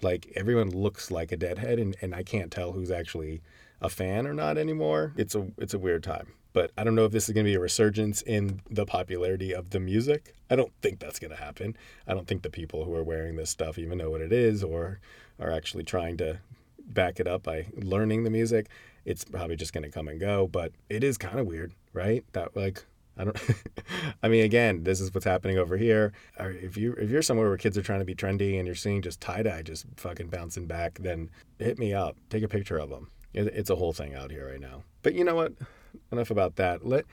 like 0.00 0.32
everyone 0.34 0.70
looks 0.70 1.10
like 1.10 1.32
a 1.32 1.36
deadhead 1.36 1.78
and, 1.78 1.94
and 2.00 2.14
I 2.14 2.22
can't 2.22 2.50
tell 2.50 2.72
who's 2.72 2.90
actually 2.90 3.42
a 3.82 3.90
fan 3.90 4.26
or 4.26 4.32
not 4.32 4.56
anymore. 4.56 5.12
It's 5.18 5.34
a 5.34 5.48
it's 5.58 5.74
a 5.74 5.78
weird 5.78 6.02
time. 6.02 6.28
But 6.56 6.70
I 6.78 6.84
don't 6.84 6.94
know 6.94 7.04
if 7.04 7.12
this 7.12 7.28
is 7.28 7.34
going 7.34 7.44
to 7.44 7.50
be 7.50 7.54
a 7.56 7.60
resurgence 7.60 8.22
in 8.22 8.62
the 8.70 8.86
popularity 8.86 9.54
of 9.54 9.68
the 9.68 9.78
music. 9.78 10.32
I 10.48 10.56
don't 10.56 10.72
think 10.80 11.00
that's 11.00 11.18
going 11.18 11.32
to 11.32 11.36
happen. 11.36 11.76
I 12.08 12.14
don't 12.14 12.26
think 12.26 12.40
the 12.40 12.48
people 12.48 12.86
who 12.86 12.94
are 12.94 13.02
wearing 13.04 13.36
this 13.36 13.50
stuff 13.50 13.78
even 13.78 13.98
know 13.98 14.08
what 14.08 14.22
it 14.22 14.32
is 14.32 14.64
or 14.64 14.98
are 15.38 15.50
actually 15.50 15.84
trying 15.84 16.16
to 16.16 16.38
back 16.80 17.20
it 17.20 17.28
up 17.28 17.42
by 17.42 17.66
learning 17.74 18.24
the 18.24 18.30
music. 18.30 18.70
It's 19.04 19.22
probably 19.22 19.56
just 19.56 19.74
going 19.74 19.84
to 19.84 19.90
come 19.90 20.08
and 20.08 20.18
go, 20.18 20.46
but 20.46 20.72
it 20.88 21.04
is 21.04 21.18
kind 21.18 21.38
of 21.38 21.46
weird, 21.46 21.74
right? 21.92 22.24
That 22.32 22.56
like 22.56 22.86
I 23.18 23.24
don't. 23.24 23.38
I 24.22 24.28
mean, 24.28 24.42
again, 24.42 24.82
this 24.82 24.98
is 24.98 25.12
what's 25.12 25.26
happening 25.26 25.58
over 25.58 25.76
here. 25.76 26.14
If 26.38 26.78
you 26.78 26.94
if 26.94 27.10
you're 27.10 27.20
somewhere 27.20 27.48
where 27.48 27.58
kids 27.58 27.76
are 27.76 27.82
trying 27.82 27.98
to 27.98 28.06
be 28.06 28.14
trendy 28.14 28.56
and 28.56 28.66
you're 28.66 28.74
seeing 28.74 29.02
just 29.02 29.20
tie 29.20 29.42
dye 29.42 29.60
just 29.60 29.84
fucking 29.98 30.28
bouncing 30.28 30.64
back, 30.64 31.00
then 31.00 31.28
hit 31.58 31.78
me 31.78 31.92
up. 31.92 32.16
Take 32.30 32.44
a 32.44 32.48
picture 32.48 32.78
of 32.78 32.88
them. 32.88 33.10
it's 33.34 33.68
a 33.68 33.76
whole 33.76 33.92
thing 33.92 34.14
out 34.14 34.30
here 34.30 34.48
right 34.48 34.60
now. 34.60 34.84
But 35.02 35.12
you 35.12 35.22
know 35.22 35.34
what? 35.34 35.52
Enough 36.12 36.30
about 36.30 36.56
that. 36.56 36.86
Let 36.86 37.04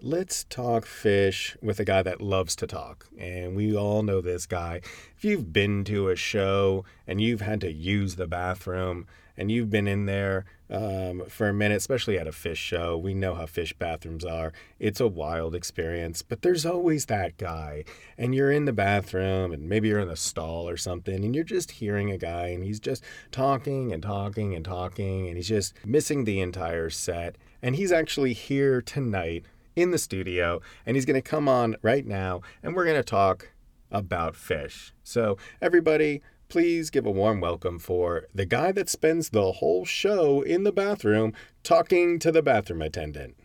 let's 0.00 0.44
talk 0.44 0.84
Phish 0.84 1.56
with 1.62 1.80
a 1.80 1.84
guy 1.84 2.02
that 2.02 2.20
loves 2.20 2.54
to 2.56 2.66
talk. 2.66 3.06
And 3.18 3.56
we 3.56 3.76
all 3.76 4.02
know 4.02 4.20
this 4.20 4.46
guy. 4.46 4.80
If 5.16 5.24
you've 5.24 5.52
been 5.52 5.84
to 5.84 6.08
a 6.08 6.16
show 6.16 6.84
and 7.06 7.20
you've 7.20 7.40
had 7.40 7.60
to 7.62 7.72
use 7.72 8.16
the 8.16 8.26
bathroom 8.26 9.06
and 9.38 9.50
you've 9.50 9.70
been 9.70 9.86
in 9.86 10.06
there 10.06 10.44
um, 10.68 11.22
for 11.28 11.48
a 11.48 11.54
minute, 11.54 11.76
especially 11.76 12.18
at 12.18 12.26
a 12.26 12.32
Phish 12.32 12.56
show, 12.56 12.98
we 12.98 13.14
know 13.14 13.34
how 13.34 13.46
Phish 13.46 13.72
bathrooms 13.78 14.24
are. 14.24 14.52
It's 14.78 15.00
a 15.00 15.06
wild 15.06 15.54
experience, 15.54 16.20
but 16.22 16.42
there's 16.42 16.66
always 16.66 17.06
that 17.06 17.38
guy. 17.38 17.84
And 18.18 18.34
you're 18.34 18.50
in 18.50 18.66
the 18.66 18.72
bathroom 18.72 19.52
and 19.52 19.68
maybe 19.68 19.88
you're 19.88 20.00
in 20.00 20.10
a 20.10 20.16
stall 20.16 20.68
or 20.68 20.76
something 20.76 21.24
and 21.24 21.34
you're 21.34 21.44
just 21.44 21.70
hearing 21.70 22.10
a 22.10 22.18
guy 22.18 22.48
and 22.48 22.64
he's 22.64 22.80
just 22.80 23.02
talking 23.30 23.92
and 23.92 24.02
talking 24.02 24.54
and 24.54 24.64
talking 24.64 25.28
and 25.28 25.36
he's 25.36 25.48
just 25.48 25.72
missing 25.86 26.24
the 26.24 26.40
entire 26.40 26.90
set. 26.90 27.36
And 27.62 27.76
he's 27.76 27.92
actually 27.92 28.34
here 28.34 28.82
tonight 28.82 29.44
in 29.78 29.92
the 29.92 29.98
studio, 29.98 30.60
and 30.84 30.96
he's 30.96 31.04
going 31.04 31.20
to 31.20 31.22
come 31.22 31.48
on 31.48 31.76
right 31.82 32.04
now, 32.04 32.40
and 32.62 32.74
we're 32.74 32.84
going 32.84 32.96
to 32.96 33.02
talk 33.02 33.52
about 33.90 34.34
Phish. 34.34 34.90
So, 35.04 35.38
everybody, 35.62 36.20
please 36.48 36.88
give 36.88 37.04
a 37.04 37.10
warm 37.10 37.40
welcome 37.40 37.78
for 37.78 38.26
the 38.34 38.46
guy 38.46 38.72
that 38.72 38.88
spends 38.88 39.28
the 39.28 39.52
whole 39.52 39.84
show 39.84 40.40
in 40.40 40.64
the 40.64 40.72
bathroom 40.72 41.34
talking 41.62 42.18
to 42.18 42.32
the 42.32 42.40
bathroom 42.40 42.80
attendant. 42.80 43.36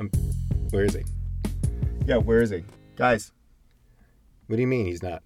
Um, 0.00 0.10
where 0.70 0.84
is 0.84 0.94
he? 0.94 1.04
Yeah, 2.04 2.16
where 2.16 2.42
is 2.42 2.50
he? 2.50 2.64
Guys, 2.96 3.30
what 4.48 4.56
do 4.56 4.62
you 4.62 4.66
mean 4.66 4.86
he's 4.86 5.04
not? 5.04 5.22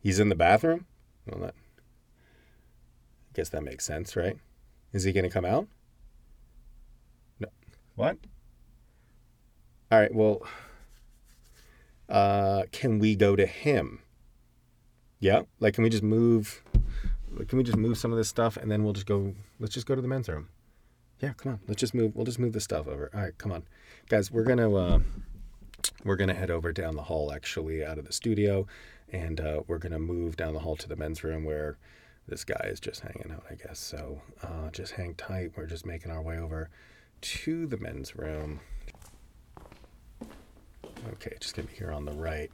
He's 0.00 0.18
in 0.18 0.30
the 0.30 0.34
bathroom? 0.34 0.86
Well, 1.26 1.40
that. 1.40 1.54
I 1.56 3.32
guess 3.34 3.50
that 3.50 3.62
makes 3.62 3.84
sense, 3.84 4.16
right? 4.16 4.36
Is 4.92 5.04
he 5.04 5.12
going 5.12 5.24
to 5.24 5.30
come 5.30 5.44
out? 5.44 5.68
No. 7.38 7.48
What? 7.94 8.18
All 9.92 10.00
right, 10.00 10.12
well, 10.12 10.42
uh, 12.08 12.64
can 12.72 12.98
we 12.98 13.16
go 13.16 13.36
to 13.36 13.46
him? 13.46 14.00
Yeah, 15.20 15.42
like 15.60 15.74
can 15.74 15.84
we 15.84 15.90
just 15.90 16.02
move? 16.02 16.62
Can 17.48 17.58
we 17.58 17.64
just 17.64 17.78
move 17.78 17.98
some 17.98 18.12
of 18.12 18.18
this 18.18 18.28
stuff 18.28 18.56
and 18.56 18.70
then 18.70 18.84
we'll 18.84 18.92
just 18.92 19.06
go? 19.06 19.34
Let's 19.58 19.74
just 19.74 19.86
go 19.86 19.94
to 19.94 20.02
the 20.02 20.08
men's 20.08 20.28
room. 20.28 20.48
Yeah, 21.20 21.32
come 21.32 21.52
on. 21.52 21.60
Let's 21.66 21.80
just 21.80 21.94
move. 21.94 22.14
We'll 22.14 22.26
just 22.26 22.38
move 22.38 22.52
the 22.52 22.60
stuff 22.60 22.86
over. 22.86 23.10
All 23.14 23.20
right, 23.20 23.36
come 23.38 23.52
on, 23.52 23.64
guys. 24.08 24.30
We're 24.30 24.44
gonna 24.44 24.72
uh, 24.74 25.00
we're 26.04 26.16
gonna 26.16 26.34
head 26.34 26.50
over 26.50 26.72
down 26.72 26.96
the 26.96 27.04
hall 27.04 27.32
actually 27.32 27.84
out 27.84 27.98
of 27.98 28.04
the 28.04 28.12
studio, 28.12 28.66
and 29.10 29.40
uh, 29.40 29.62
we're 29.66 29.78
gonna 29.78 29.98
move 29.98 30.36
down 30.36 30.54
the 30.54 30.60
hall 30.60 30.76
to 30.76 30.88
the 30.88 30.96
men's 30.96 31.24
room 31.24 31.44
where 31.44 31.78
this 32.26 32.44
guy 32.44 32.68
is 32.70 32.80
just 32.80 33.00
hanging 33.00 33.32
out, 33.32 33.44
I 33.50 33.54
guess. 33.54 33.78
So 33.78 34.22
uh, 34.42 34.70
just 34.70 34.92
hang 34.92 35.14
tight. 35.14 35.52
We're 35.56 35.66
just 35.66 35.86
making 35.86 36.10
our 36.10 36.22
way 36.22 36.38
over 36.38 36.70
to 37.20 37.66
the 37.66 37.76
men's 37.78 38.16
room. 38.16 38.60
Okay, 41.12 41.36
just 41.40 41.54
gonna 41.54 41.68
be 41.68 41.74
here 41.74 41.92
on 41.92 42.04
the 42.04 42.12
right. 42.12 42.50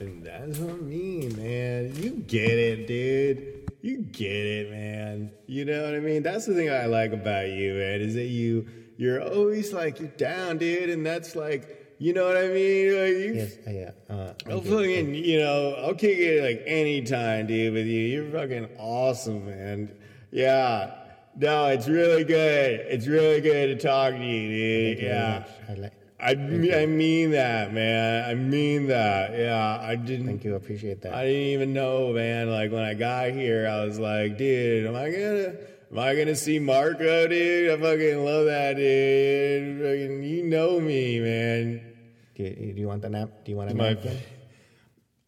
And 0.00 0.24
that's 0.24 0.58
what 0.58 0.74
I 0.74 0.76
mean, 0.76 1.36
man. 1.36 1.92
You 1.96 2.10
get 2.10 2.50
it, 2.50 2.86
dude. 2.86 3.70
You 3.82 3.98
get 3.98 4.30
it, 4.46 4.70
man. 4.70 5.32
You 5.46 5.64
know 5.64 5.84
what 5.84 5.94
I 5.94 6.00
mean? 6.00 6.22
That's 6.22 6.46
the 6.46 6.54
thing 6.54 6.70
I 6.70 6.86
like 6.86 7.12
about 7.12 7.48
you, 7.48 7.74
man, 7.74 8.00
is 8.00 8.14
that 8.14 8.26
you 8.26 8.66
you're 8.96 9.22
always 9.22 9.72
like 9.72 9.98
you're 9.98 10.08
down, 10.10 10.58
dude, 10.58 10.90
and 10.90 11.04
that's 11.04 11.34
like 11.34 11.96
you 11.98 12.12
know 12.12 12.26
what 12.26 12.36
I 12.36 12.48
mean? 12.48 12.92
Like 12.92 13.16
you, 13.16 13.32
yes, 13.34 13.56
uh, 13.66 13.70
yeah. 13.70 13.90
Uh, 14.08 14.32
I'll 14.48 14.60
fucking, 14.60 15.14
you 15.16 15.40
know, 15.40 15.74
I'll 15.78 15.94
kick 15.94 16.16
it 16.18 16.42
like 16.42 16.62
anytime, 16.64 17.48
dude, 17.48 17.74
with 17.74 17.86
you. 17.86 18.00
You're 18.00 18.30
fucking 18.30 18.68
awesome, 18.78 19.46
man. 19.46 19.96
Yeah. 20.30 20.94
No, 21.36 21.66
it's 21.66 21.88
really 21.88 22.24
good. 22.24 22.80
It's 22.80 23.06
really 23.06 23.40
good 23.40 23.78
to 23.78 23.86
talk 23.86 24.12
to 24.12 24.24
you, 24.24 24.94
dude. 24.94 25.02
yeah. 25.02 25.44
I, 25.68 25.74
like, 25.74 25.92
I, 26.20 26.32
I 26.32 26.86
mean 26.86 27.30
that, 27.30 27.72
man. 27.72 28.28
I 28.28 28.34
mean 28.34 28.88
that. 28.88 29.38
Yeah, 29.38 29.78
I 29.80 29.94
didn't. 29.94 30.26
Thank 30.26 30.44
you. 30.44 30.56
Appreciate 30.56 31.00
that. 31.02 31.14
I 31.14 31.24
didn't 31.24 31.48
even 31.52 31.72
know, 31.72 32.12
man. 32.12 32.50
Like 32.50 32.72
when 32.72 32.82
I 32.82 32.94
got 32.94 33.30
here, 33.30 33.68
I 33.68 33.84
was 33.84 34.00
like, 34.00 34.36
dude, 34.36 34.86
am 34.86 34.96
I 34.96 35.10
gonna, 35.10 35.54
am 35.92 35.98
I 35.98 36.16
gonna 36.16 36.34
see 36.34 36.58
Marco, 36.58 37.28
dude? 37.28 37.70
I 37.70 37.80
fucking 37.80 38.24
love 38.24 38.46
that, 38.46 38.76
dude. 38.76 39.78
Fucking, 39.78 40.22
you 40.24 40.42
know 40.42 40.80
me, 40.80 41.20
man. 41.20 41.94
Do 42.34 42.42
you, 42.42 42.72
do 42.72 42.80
you 42.80 42.88
want 42.88 43.02
the 43.02 43.10
nap? 43.10 43.30
Do 43.44 43.52
you 43.52 43.56
want 43.56 43.70
a 43.70 43.74
my, 43.74 43.90
napkin? 43.90 44.18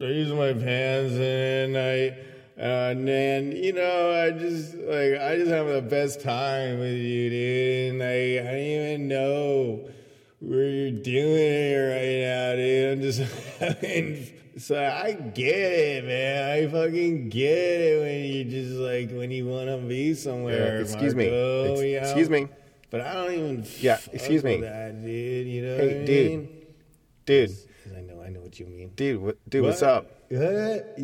I 0.01 0.05
use 0.05 0.33
my 0.33 0.51
pants 0.51 1.13
and 1.13 1.77
I. 1.77 2.17
Uh, 2.59 2.91
and 2.91 3.07
then, 3.07 3.51
you 3.53 3.73
know, 3.73 4.11
I 4.11 4.29
just, 4.37 4.75
like, 4.75 5.19
I 5.19 5.35
just 5.37 5.49
have 5.49 5.67
the 5.67 5.81
best 5.81 6.21
time 6.21 6.79
with 6.79 6.93
you, 6.93 7.29
dude. 7.29 7.93
And 7.93 8.03
I, 8.03 8.39
I 8.39 8.51
don't 8.51 8.59
even 8.59 9.07
know 9.07 9.89
where 10.41 10.69
you're 10.69 10.91
doing 10.91 11.37
it 11.37 11.77
right 11.77 12.19
now, 12.25 12.55
dude. 12.55 12.91
I'm 12.91 13.01
just, 13.71 13.81
mean, 13.81 14.27
so 14.57 14.83
I 14.83 15.13
get 15.13 15.55
it, 15.55 16.05
man. 16.05 16.51
I 16.51 16.67
fucking 16.67 17.29
get 17.29 17.47
it 17.47 18.01
when 18.01 18.25
you 18.25 18.43
just, 18.45 18.79
like, 18.79 19.11
when 19.11 19.31
you 19.31 19.45
want 19.45 19.67
to 19.67 19.77
be 19.77 20.13
somewhere. 20.15 20.75
Yeah, 20.77 20.81
excuse 20.81 21.15
Marco, 21.15 21.75
me. 21.77 21.95
Ex- 21.95 22.07
excuse 22.07 22.29
know? 22.29 22.41
me. 22.41 22.47
But 22.89 23.01
I 23.01 23.13
don't 23.13 23.33
even. 23.33 23.65
Yeah, 23.79 23.99
excuse 24.11 24.43
me. 24.43 24.59
That, 24.61 25.01
dude. 25.01 25.47
You 25.47 25.61
know 25.61 25.77
hey, 25.77 25.97
what 25.97 26.05
dude. 26.05 26.25
I 26.25 26.29
mean? 26.35 26.49
Dude. 27.25 27.51
I 27.95 28.01
know, 28.01 28.21
I 28.21 28.29
know 28.29 28.41
what 28.41 28.59
you 28.59 28.65
mean. 28.65 28.91
Dude, 28.95 29.21
what, 29.21 29.49
dude, 29.49 29.61
what? 29.61 29.69
what's 29.69 29.83
up? 29.83 30.07
What? 30.29 30.97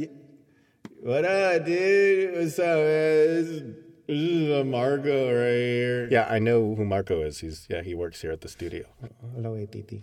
What 1.01 1.25
up, 1.25 1.65
dude? 1.65 2.35
What's 2.35 2.59
up, 2.59 2.79
man? 2.79 3.75
This 4.07 4.15
is, 4.15 4.47
this 4.47 4.57
is 4.59 4.65
Marco 4.65 5.33
right 5.33 5.51
here. 5.51 6.07
Yeah, 6.09 6.27
I 6.29 6.39
know 6.39 6.75
who 6.75 6.85
Marco 6.85 7.21
is. 7.23 7.39
He's 7.39 7.67
yeah, 7.69 7.81
he 7.81 7.93
works 7.93 8.21
here 8.21 8.31
at 8.31 8.39
the 8.39 8.47
studio. 8.47 8.85
Hello, 9.35 9.65
Titi. 9.65 10.01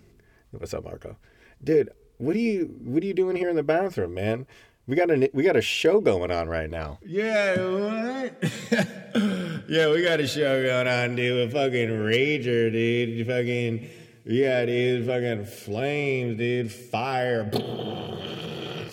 What's 0.51 0.75
up, 0.75 0.83
Marco? 0.83 1.17
Dude, 1.63 1.89
what 2.17 2.35
are 2.35 2.39
you 2.39 2.75
what 2.83 3.01
are 3.01 3.05
you 3.07 3.15
doing 3.15 3.35
here 3.35 3.49
in 3.49 3.55
the 3.55 3.63
bathroom, 3.63 4.13
man? 4.13 4.45
We 4.85 4.95
got 4.95 5.09
a 5.09 5.31
we 5.33 5.41
got 5.41 5.55
a 5.55 5.61
show 5.61 6.01
going 6.01 6.29
on 6.29 6.47
right 6.47 6.69
now. 6.69 6.99
Yeah, 7.03 7.55
what? 7.55 8.43
yeah, 9.67 9.89
we 9.89 10.03
got 10.03 10.19
a 10.19 10.27
show 10.27 10.63
going 10.63 10.87
on, 10.87 11.15
dude. 11.15 11.49
A 11.49 11.51
fucking 11.51 11.89
rager, 11.89 12.71
dude. 12.71 13.25
Fucking 13.25 13.89
yeah, 14.25 14.65
dude. 14.65 15.07
Fucking 15.07 15.45
flames, 15.45 16.37
dude. 16.37 16.71
Fire 16.71 17.49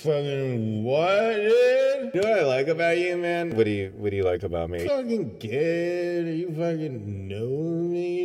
fucking 0.02 0.84
what, 0.84 1.34
dude? 1.36 2.10
You 2.14 2.20
know 2.20 2.30
what 2.30 2.38
I 2.40 2.44
like 2.44 2.68
about 2.68 2.98
you, 2.98 3.16
man? 3.16 3.54
What 3.56 3.64
do 3.64 3.70
you 3.70 3.92
What 3.96 4.10
do 4.10 4.16
you 4.16 4.24
like 4.24 4.42
about 4.42 4.70
me? 4.70 4.86
Fucking 4.86 5.38
good. 5.38 6.26
Are 6.26 6.32
You 6.32 6.48
fucking 6.48 7.28
know 7.28 7.48
me, 7.48 8.24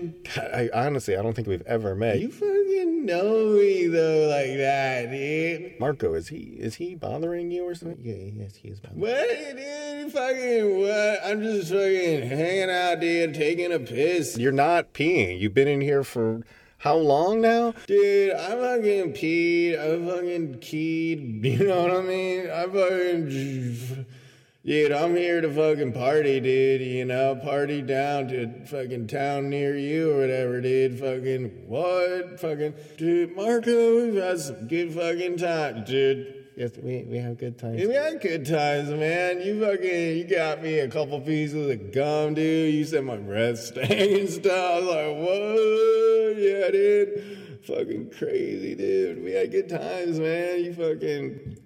dude. 0.00 0.24
dude. 0.24 0.38
I 0.38 0.68
honestly, 0.74 1.16
I 1.16 1.22
don't 1.22 1.34
think 1.34 1.48
we've 1.48 1.62
ever 1.66 1.94
met. 1.94 2.20
You 2.20 2.30
fucking 2.30 3.06
know 3.06 3.54
me 3.56 3.86
though, 3.88 4.28
like 4.28 4.56
that, 4.58 5.10
dude. 5.10 5.80
Marco, 5.80 6.14
is 6.14 6.28
he 6.28 6.36
is 6.58 6.76
he 6.76 6.94
bothering 6.94 7.50
you 7.50 7.64
or 7.64 7.74
something? 7.74 7.98
Yeah, 8.02 8.42
yes, 8.42 8.56
he 8.56 8.68
is. 8.68 8.80
bothering. 8.80 9.00
What, 9.00 9.56
dude? 9.56 10.12
Fucking 10.12 10.80
what? 10.80 11.20
I'm 11.24 11.42
just 11.42 11.70
fucking 11.72 12.28
hanging 12.28 12.70
out, 12.70 13.00
dude, 13.00 13.34
taking 13.34 13.72
a 13.72 13.78
piss. 13.78 14.36
You're 14.38 14.52
not 14.52 14.92
peeing. 14.92 15.40
You've 15.40 15.54
been 15.54 15.68
in 15.68 15.80
here 15.80 16.04
for 16.04 16.42
how 16.84 16.96
long 16.96 17.40
now? 17.40 17.72
Dude, 17.86 18.34
I 18.34 18.50
fucking 18.50 19.14
peed. 19.14 19.78
I 19.78 20.06
fucking 20.06 20.58
keyed. 20.60 21.42
You 21.54 21.66
know 21.66 21.82
what 21.82 21.92
I 21.92 22.02
mean? 22.02 22.50
I 22.50 22.64
fucking. 22.66 24.06
Dude, 24.66 24.92
I'm 24.92 25.16
here 25.16 25.40
to 25.40 25.48
fucking 25.50 25.92
party, 25.94 26.40
dude. 26.40 26.82
You 26.82 27.06
know, 27.06 27.36
party 27.36 27.80
down 27.80 28.28
to 28.28 28.66
fucking 28.66 29.06
town 29.06 29.48
near 29.50 29.76
you 29.76 30.12
or 30.12 30.20
whatever, 30.20 30.60
dude. 30.60 30.98
Fucking 30.98 31.68
what? 31.68 32.40
Fucking 32.40 32.74
dude, 32.98 33.34
Marco, 33.34 34.04
we've 34.04 34.22
had 34.22 34.40
some 34.40 34.66
good 34.68 34.92
fucking 34.92 35.38
times, 35.38 35.88
dude. 35.88 36.43
Yes, 36.56 36.70
we 36.80 37.02
we 37.02 37.18
have 37.18 37.36
good 37.36 37.58
times. 37.58 37.82
We 37.82 37.94
had 37.94 38.20
good 38.20 38.46
times, 38.46 38.88
man. 38.90 39.40
You 39.40 39.60
fucking, 39.60 40.16
you 40.16 40.24
got 40.24 40.62
me 40.62 40.78
a 40.78 40.88
couple 40.88 41.20
pieces 41.20 41.68
of 41.68 41.92
gum, 41.92 42.34
dude. 42.34 42.72
You 42.72 42.84
said 42.84 43.04
my 43.04 43.16
breath 43.16 43.58
stank 43.58 43.90
and 43.90 44.28
stuff. 44.30 44.52
I 44.52 44.78
was 44.78 44.86
like, 44.86 45.16
what? 45.16 46.36
Yeah, 46.38 46.70
dude. 46.70 47.60
Fucking 47.66 48.10
crazy, 48.16 48.76
dude. 48.76 49.24
We 49.24 49.32
had 49.32 49.50
good 49.50 49.68
times, 49.68 50.20
man. 50.20 50.62
You 50.64 50.74
fucking 50.74 51.56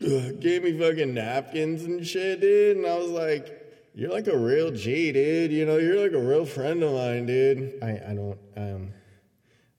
gave 0.40 0.62
me 0.62 0.78
fucking 0.78 1.12
napkins 1.12 1.84
and 1.84 2.06
shit, 2.06 2.40
dude. 2.40 2.78
And 2.78 2.86
I 2.86 2.96
was 2.96 3.10
like, 3.10 3.90
you're 3.94 4.10
like 4.10 4.28
a 4.28 4.38
real 4.38 4.70
G, 4.70 5.12
dude. 5.12 5.52
You 5.52 5.66
know, 5.66 5.76
you're 5.76 6.00
like 6.00 6.12
a 6.12 6.26
real 6.26 6.46
friend 6.46 6.82
of 6.82 6.94
mine, 6.94 7.26
dude. 7.26 7.82
I, 7.82 8.00
I 8.08 8.14
don't, 8.14 8.38
um, 8.56 8.92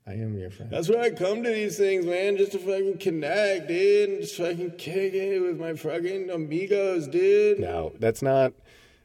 I 0.09 0.13
am 0.13 0.35
your 0.39 0.49
friend. 0.49 0.71
That's 0.71 0.89
why 0.89 1.01
I 1.01 1.09
come 1.11 1.43
to 1.43 1.49
these 1.49 1.77
things, 1.77 2.03
man, 2.03 2.35
just 2.35 2.53
to 2.53 2.57
fucking 2.57 2.97
connect, 2.97 3.67
dude, 3.67 4.09
and 4.09 4.21
just 4.21 4.37
fucking 4.37 4.71
kick 4.71 5.13
it 5.13 5.39
with 5.39 5.59
my 5.59 5.75
fucking 5.75 6.31
amigos, 6.31 7.07
dude. 7.07 7.59
No, 7.59 7.93
that's 7.99 8.23
not 8.23 8.53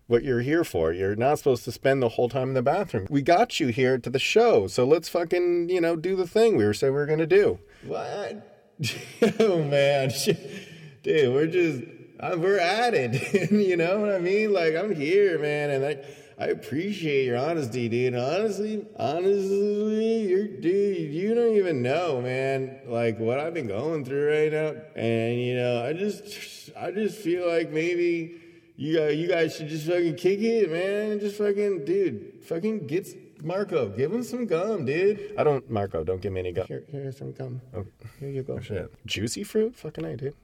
what 0.07 0.25
you're 0.25 0.41
here 0.41 0.65
for. 0.65 0.95
You're 0.95 1.15
not 1.15 1.37
supposed 1.37 1.65
to 1.65 1.73
spend 1.73 2.03
the 2.03 2.09
whole 2.09 2.31
time 2.31 2.49
in 2.49 2.55
the 2.55 2.63
bathroom. 2.63 3.07
We 3.11 3.21
got 3.21 3.61
you 3.61 3.67
here 3.67 3.99
to 3.99 4.09
the 4.09 4.19
show, 4.19 4.67
so 4.67 4.87
let's 4.87 5.11
fucking, 5.11 5.69
you 5.69 5.81
know, 5.83 5.95
do 5.95 6.17
the 6.17 6.27
thing 6.27 6.57
we 6.57 6.65
were 6.65 6.73
saying 6.73 6.95
we 6.95 6.99
were 6.99 7.07
gonna 7.07 7.27
do. 7.27 7.59
What? 7.83 8.73
oh 9.41 9.63
man, 9.63 10.11
dude, 11.03 11.35
we're 11.35 11.47
just 11.49 11.83
Uh, 12.25 12.37
we're 12.39 12.59
at 12.59 12.95
it. 12.95 13.51
you 13.53 13.77
know 13.77 14.01
what 14.01 14.11
I 14.11 14.19
mean? 14.19 14.53
Like 14.53 14.75
I'm 14.75 14.95
here, 14.95 15.39
man, 15.39 15.71
and 15.71 15.85
like 15.85 16.05
I 16.39 16.47
appreciate 16.47 17.27
your 17.27 17.37
honesty, 17.37 17.87
dude. 17.89 18.15
Honestly, 18.15 18.87
honestly, 18.97 20.23
you're 20.23 20.49
dude. 20.49 21.13
You 21.13 21.35
don't 21.35 21.55
even 21.57 21.83
know, 21.83 22.23
man. 22.23 22.81
Like 22.87 23.19
what 23.19 23.39
I've 23.39 23.53
been 23.53 23.67
going 23.67 24.07
through 24.07 24.31
right 24.31 24.51
now, 24.51 24.81
and 24.97 25.39
you 25.39 25.55
know, 25.55 25.85
I 25.85 25.93
just, 25.93 26.71
I 26.75 26.93
just 26.93 27.19
feel 27.19 27.47
like 27.47 27.71
maybe 27.71 28.41
you 28.77 28.97
guys, 28.97 29.17
you 29.17 29.29
guys 29.29 29.55
should 29.55 29.69
just 29.69 29.87
fucking 29.87 30.17
kick 30.17 30.41
it, 30.41 30.71
man. 30.71 31.21
Just 31.21 31.37
fucking, 31.37 31.85
dude, 31.85 32.43
fucking 32.45 32.87
get 32.87 33.07
Marco. 33.45 33.91
Give 33.91 34.11
him 34.11 34.23
some 34.23 34.47
gum, 34.47 34.87
dude. 34.87 35.35
I 35.37 35.45
don't, 35.45 35.69
Marco. 35.71 36.03
Don't 36.03 36.23
give 36.23 36.33
me 36.33 36.41
any 36.41 36.53
gum. 36.53 36.65
Here, 36.69 36.85
here's 36.89 37.19
some 37.19 37.33
gum. 37.33 37.61
Oh, 37.77 37.85
Here 38.19 38.31
you 38.31 38.43
go. 38.43 38.55
Oh, 38.55 38.61
shit. 38.61 38.91
Juicy 39.05 39.45
fruit? 39.45 39.77
Fucking 39.77 40.07
I, 40.07 40.17
dude. 40.17 40.35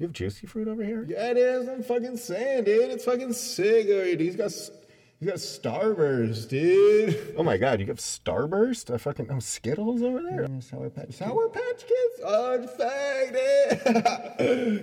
You 0.00 0.06
have 0.06 0.14
juicy 0.14 0.46
fruit 0.46 0.66
over 0.66 0.82
here? 0.82 1.04
Yeah, 1.06 1.30
it 1.30 1.36
is. 1.36 1.68
I'm 1.68 1.82
fucking 1.82 2.16
saying, 2.16 2.64
dude. 2.64 2.90
It's 2.90 3.04
fucking 3.04 3.34
sick. 3.34 3.86
Dude. 3.86 4.18
He's 4.18 4.34
got, 4.34 4.50
he's 4.50 5.28
got 5.28 5.36
Starburst, 5.36 6.48
dude. 6.48 7.18
Oh 7.36 7.42
my 7.42 7.58
god, 7.58 7.80
you 7.80 7.86
have 7.86 7.98
Starburst? 7.98 8.92
I 8.92 8.96
fucking 8.96 9.30
oh 9.30 9.40
Skittles 9.40 10.02
over 10.02 10.22
there. 10.22 10.48
Sour 10.60 10.88
Patch, 10.88 11.12
Sour 11.12 11.50
Patch 11.50 11.80
Kids. 11.80 12.20
Oh, 12.24 12.56
dude. 12.56 12.70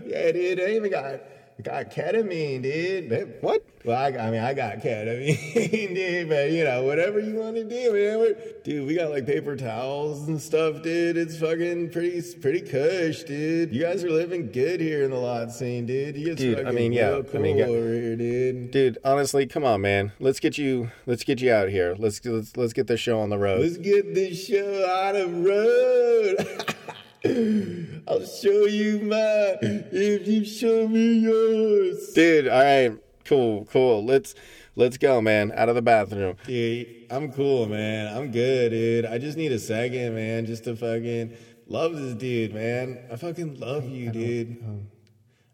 yeah, 0.08 0.32
dude. 0.32 0.62
I 0.62 0.76
even 0.76 0.92
got 0.92 1.20
got 1.64 1.92
ketamine, 1.92 2.62
dude. 2.64 3.10
That- 3.10 3.42
What? 3.44 3.64
Well, 3.86 3.98
I, 3.98 4.08
I 4.18 4.32
mean, 4.32 4.42
I 4.42 4.54
got 4.54 4.78
ketamine, 4.84 5.96
dude. 5.96 6.28
But 6.30 6.52
you 6.52 6.64
know, 6.66 6.84
whatever 6.84 7.20
you 7.20 7.36
want 7.36 7.56
to 7.56 7.64
do, 7.64 7.94
man. 7.94 8.36
Dude, 8.64 8.86
we 8.88 8.96
got 8.96 9.12
like 9.12 9.26
paper 9.26 9.56
towels 9.56 10.28
and 10.28 10.42
stuff, 10.42 10.82
dude. 10.84 11.16
It's 11.16 11.38
fucking 11.38 11.92
pretty, 11.92 12.22
pretty 12.42 12.62
cush, 12.62 13.24
dude. 13.24 13.74
You 13.74 13.82
guys 13.82 14.04
are 14.04 14.10
living 14.12 14.52
good 14.52 14.82
here 14.82 15.04
in 15.04 15.12
the 15.12 15.18
lot 15.18 15.52
scene, 15.52 15.86
dude. 15.86 16.18
You 16.18 16.26
get 16.26 16.38
Dude, 16.38 16.60
I 16.60 16.64
fucking 16.64 16.76
mean, 16.76 16.92
yeah, 16.94 17.08
real 17.10 17.20
I 17.20 17.22
cool 17.24 17.42
mean, 17.42 17.58
yeah. 17.58 17.66
over 17.66 17.94
here, 17.94 18.16
dude. 18.18 18.72
Dude, 18.72 18.98
honestly, 19.06 19.46
come 19.48 19.64
on, 19.64 19.82
man. 19.82 20.12
Let's 20.20 20.40
get 20.42 20.58
you. 20.58 20.92
Let's 21.06 21.24
get 21.24 21.40
you 21.42 21.54
out 21.54 21.70
here. 21.70 21.96
Let's 21.98 22.24
let's 22.26 22.58
let's 22.58 22.74
get 22.74 22.88
this 22.88 23.00
show 23.00 23.20
on 23.22 23.30
the 23.30 23.38
road. 23.38 23.62
Let's 23.62 23.78
get 23.78 24.14
this 24.14 24.46
show 24.46 24.86
out 24.86 25.16
of 25.16 25.34
road. 25.46 26.76
I'll 28.08 28.26
show 28.26 28.66
you 28.66 29.00
mine 29.00 29.86
if 29.92 30.28
you 30.28 30.46
show 30.46 30.88
me 30.88 31.20
yours. 31.20 32.14
Dude, 32.14 32.48
all 32.48 32.64
right, 32.64 32.98
cool, 33.26 33.66
cool. 33.66 34.06
Let's 34.06 34.36
let's 34.76 34.98
go, 34.98 35.22
man. 35.22 35.52
Out 35.56 35.70
of 35.70 35.76
the 35.76 35.82
bathroom. 35.82 36.38
Dude, 36.46 36.88
I'm 37.10 37.32
cool, 37.32 37.68
man. 37.68 38.16
I'm 38.16 38.32
good, 38.32 38.70
dude. 38.72 39.06
I 39.06 39.18
just 39.18 39.38
need 39.38 39.52
a 39.52 39.60
second, 39.60 40.16
man, 40.16 40.46
just 40.46 40.64
to 40.66 40.76
fucking 40.76 41.36
love 41.68 41.96
this 41.96 42.14
dude, 42.16 42.54
man. 42.54 43.00
I 43.12 43.16
fucking 43.16 43.60
love 43.60 43.86
you, 43.90 44.12
dude. 44.12 44.64
Um, 44.64 44.88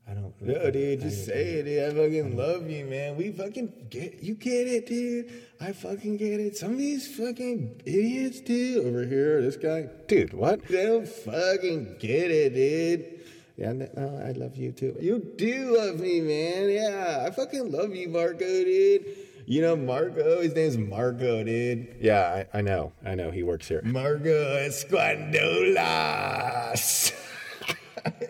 I 0.10 0.14
don't. 0.14 0.34
No, 0.42 0.70
dude, 0.70 1.00
just 1.02 1.26
say 1.26 1.60
it, 1.60 1.64
dude. 1.64 1.84
I 1.84 1.90
fucking 1.96 2.36
love 2.36 2.70
you, 2.70 2.84
man. 2.86 3.16
We 3.16 3.32
fucking 3.32 3.72
get 3.90 4.22
you 4.22 4.36
get 4.36 4.68
it, 4.68 4.86
dude. 4.86 5.32
I 5.62 5.72
fucking 5.72 6.18
get 6.18 6.42
it. 6.42 6.58
Some 6.58 6.74
of 6.74 6.78
these 6.78 7.08
fucking 7.16 7.82
idiots, 7.86 8.42
dude, 8.42 8.86
over 8.86 9.06
here, 9.06 9.42
this 9.42 9.56
guy, 9.56 9.88
Dude, 10.08 10.34
what? 10.34 10.68
they 10.68 10.86
don't 10.86 11.08
fucking 11.08 11.96
get 12.00 12.30
it, 12.32 12.54
dude. 12.54 13.22
Yeah, 13.56 13.72
no, 13.72 13.88
I 14.26 14.32
love 14.32 14.58
you 14.58 14.72
too. 14.74 14.98
You 15.00 15.20
do 15.38 15.78
love 15.78 16.00
me, 16.00 16.20
man. 16.20 16.70
Yeah, 16.70 17.24
I 17.26 17.32
fucking 17.32 17.72
love 17.72 17.96
you, 17.96 18.10
Marco, 18.10 18.40
dude. 18.40 19.06
You 19.46 19.62
know 19.62 19.76
Marco? 19.76 20.42
His 20.42 20.56
name's 20.56 20.78
Marco, 20.78 21.44
dude. 21.44 21.96
Yeah, 22.02 22.46
I, 22.54 22.58
I 22.58 22.62
know. 22.62 22.94
I 23.06 23.14
know. 23.16 23.30
He 23.30 23.44
works 23.44 23.68
here. 23.68 23.82
Marco 23.84 24.56
Esquandolas. 24.58 27.12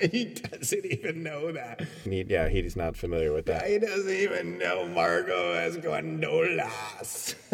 he 0.11 0.25
doesn't 0.25 0.85
even 0.85 1.23
know 1.23 1.53
that. 1.53 1.81
He, 2.03 2.23
yeah, 2.23 2.49
he's 2.49 2.75
not 2.75 2.97
familiar 2.97 3.31
with 3.31 3.45
that. 3.45 3.65
He 3.67 3.79
doesn't 3.79 4.13
even 4.13 4.57
know 4.57 4.85
Marco 4.87 5.53
Esquandolas. 5.53 7.35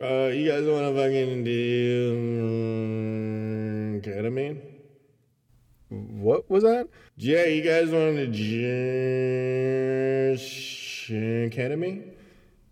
uh, 0.00 0.28
you 0.32 0.48
guys 0.50 0.64
want 0.66 0.86
to 0.86 0.94
fucking 0.96 1.44
do 1.44 2.14
mm, 4.00 4.00
ketamine? 4.02 4.62
What 5.90 6.48
was 6.48 6.62
that? 6.62 6.88
Yeah, 7.16 7.44
you 7.44 7.62
guys 7.62 7.90
want 7.90 8.16
to 8.16 8.28
just 8.28 8.42
ketamine? 11.10 12.11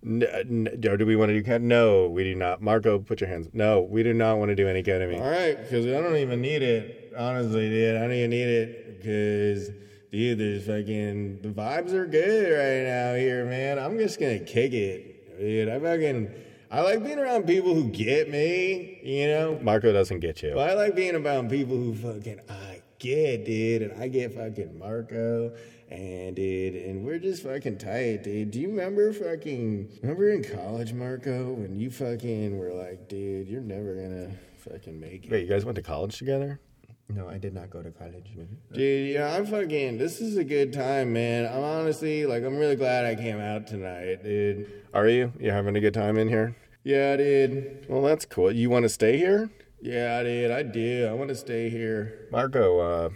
N- 0.05 0.23
n- 0.23 0.85
or 0.89 0.97
do 0.97 1.05
we 1.05 1.15
want 1.15 1.29
to 1.29 1.35
do 1.35 1.43
cat? 1.43 1.61
No, 1.61 2.09
we 2.09 2.25
do 2.25 2.35
not. 2.35 2.63
Marco, 2.63 2.99
put 2.99 3.21
your 3.21 3.29
hands. 3.29 3.49
No, 3.53 3.81
we 3.83 4.03
do 4.03 4.15
not 4.15 4.39
want 4.39 4.49
to 4.49 4.55
do 4.55 4.67
any 4.67 4.83
ketamine. 4.83 5.21
All 5.21 5.31
right, 5.31 5.61
because 5.61 5.87
I 5.87 6.01
don't 6.01 6.17
even 6.17 6.41
need 6.41 6.63
it. 6.63 7.13
Honestly, 7.17 7.69
dude, 7.69 7.97
I 7.97 8.01
don't 8.01 8.13
even 8.13 8.31
need 8.31 8.49
it 8.49 8.97
because, 8.99 9.71
dude, 10.11 10.39
there's 10.39 10.67
fucking 10.67 11.43
the 11.43 11.49
vibes 11.49 11.93
are 11.93 12.07
good 12.07 12.51
right 12.51 12.89
now 12.91 13.15
here, 13.15 13.45
man. 13.45 13.79
I'm 13.79 13.99
just 13.99 14.19
gonna 14.19 14.39
kick 14.39 14.73
it, 14.73 15.39
dude. 15.39 15.69
I 15.69 15.79
fucking 15.79 16.31
I 16.71 16.81
like 16.83 17.03
being 17.05 17.19
around 17.19 17.47
people 17.47 17.75
who 17.75 17.89
get 17.91 18.31
me, 18.31 19.01
you 19.03 19.27
know. 19.27 19.59
Marco 19.61 19.93
doesn't 19.93 20.21
get 20.21 20.43
you. 20.43 20.53
But 20.55 20.71
I 20.71 20.75
like 20.75 20.95
being 20.95 21.17
around 21.17 21.51
people 21.51 21.77
who 21.77 21.95
fucking 21.95 22.41
I 22.49 22.81
get, 23.01 23.45
dude, 23.45 23.83
and 23.83 24.01
I 24.03 24.09
get 24.09 24.33
fucking 24.35 24.79
Marco. 24.79 25.53
And 25.91 26.37
dude, 26.37 26.75
and 26.77 27.05
we're 27.05 27.19
just 27.19 27.43
fucking 27.43 27.79
tight, 27.79 28.23
dude. 28.23 28.53
Do 28.53 28.61
you 28.61 28.69
remember 28.69 29.13
fucking 29.13 29.99
remember 30.03 30.31
in 30.31 30.45
college, 30.45 30.93
Marco, 30.93 31.53
when 31.53 31.79
you 31.81 31.91
fucking 31.91 32.59
were 32.59 32.73
like, 32.73 33.09
dude, 33.09 33.49
you're 33.49 33.61
never 33.61 33.97
gonna 33.97 34.31
fucking 34.59 35.01
make 35.01 35.25
it. 35.27 35.33
Wait, 35.33 35.43
you 35.43 35.49
guys 35.49 35.65
went 35.65 35.77
to 35.77 35.83
college 35.83 36.17
together? 36.17 36.61
No, 37.09 37.29
I 37.29 37.39
did 37.39 37.55
not 37.55 37.71
go 37.71 37.83
to 37.83 37.91
college. 37.91 38.31
Dude, 38.73 39.11
yeah, 39.11 39.35
I'm 39.35 39.45
fucking. 39.45 39.99
This 39.99 40.21
is 40.21 40.37
a 40.37 40.45
good 40.45 40.73
time, 40.73 41.13
man. 41.13 41.45
I'm 41.47 41.65
honestly 41.65 42.25
like, 42.25 42.45
I'm 42.45 42.57
really 42.57 42.77
glad 42.77 43.05
I 43.05 43.17
came 43.17 43.41
out 43.41 43.67
tonight, 43.67 44.23
dude. 44.23 44.71
Are 44.95 45.09
you? 45.09 45.33
You 45.41 45.51
having 45.51 45.75
a 45.75 45.81
good 45.81 45.95
time 45.95 46.19
in 46.19 46.29
here? 46.29 46.55
Yeah, 46.85 47.17
dude. 47.17 47.87
Well, 47.89 48.03
that's 48.03 48.25
cool. 48.25 48.53
You 48.53 48.71
want 48.71 48.85
to 48.85 48.89
stay 48.89 49.17
here? 49.17 49.51
Yeah, 49.83 50.23
dude. 50.23 50.53
I 50.53 50.63
do. 50.63 51.09
I 51.11 51.15
want 51.15 51.31
to 51.31 51.35
stay 51.35 51.69
here. 51.69 52.29
Marco, 52.31 52.79
uh, 52.79 53.11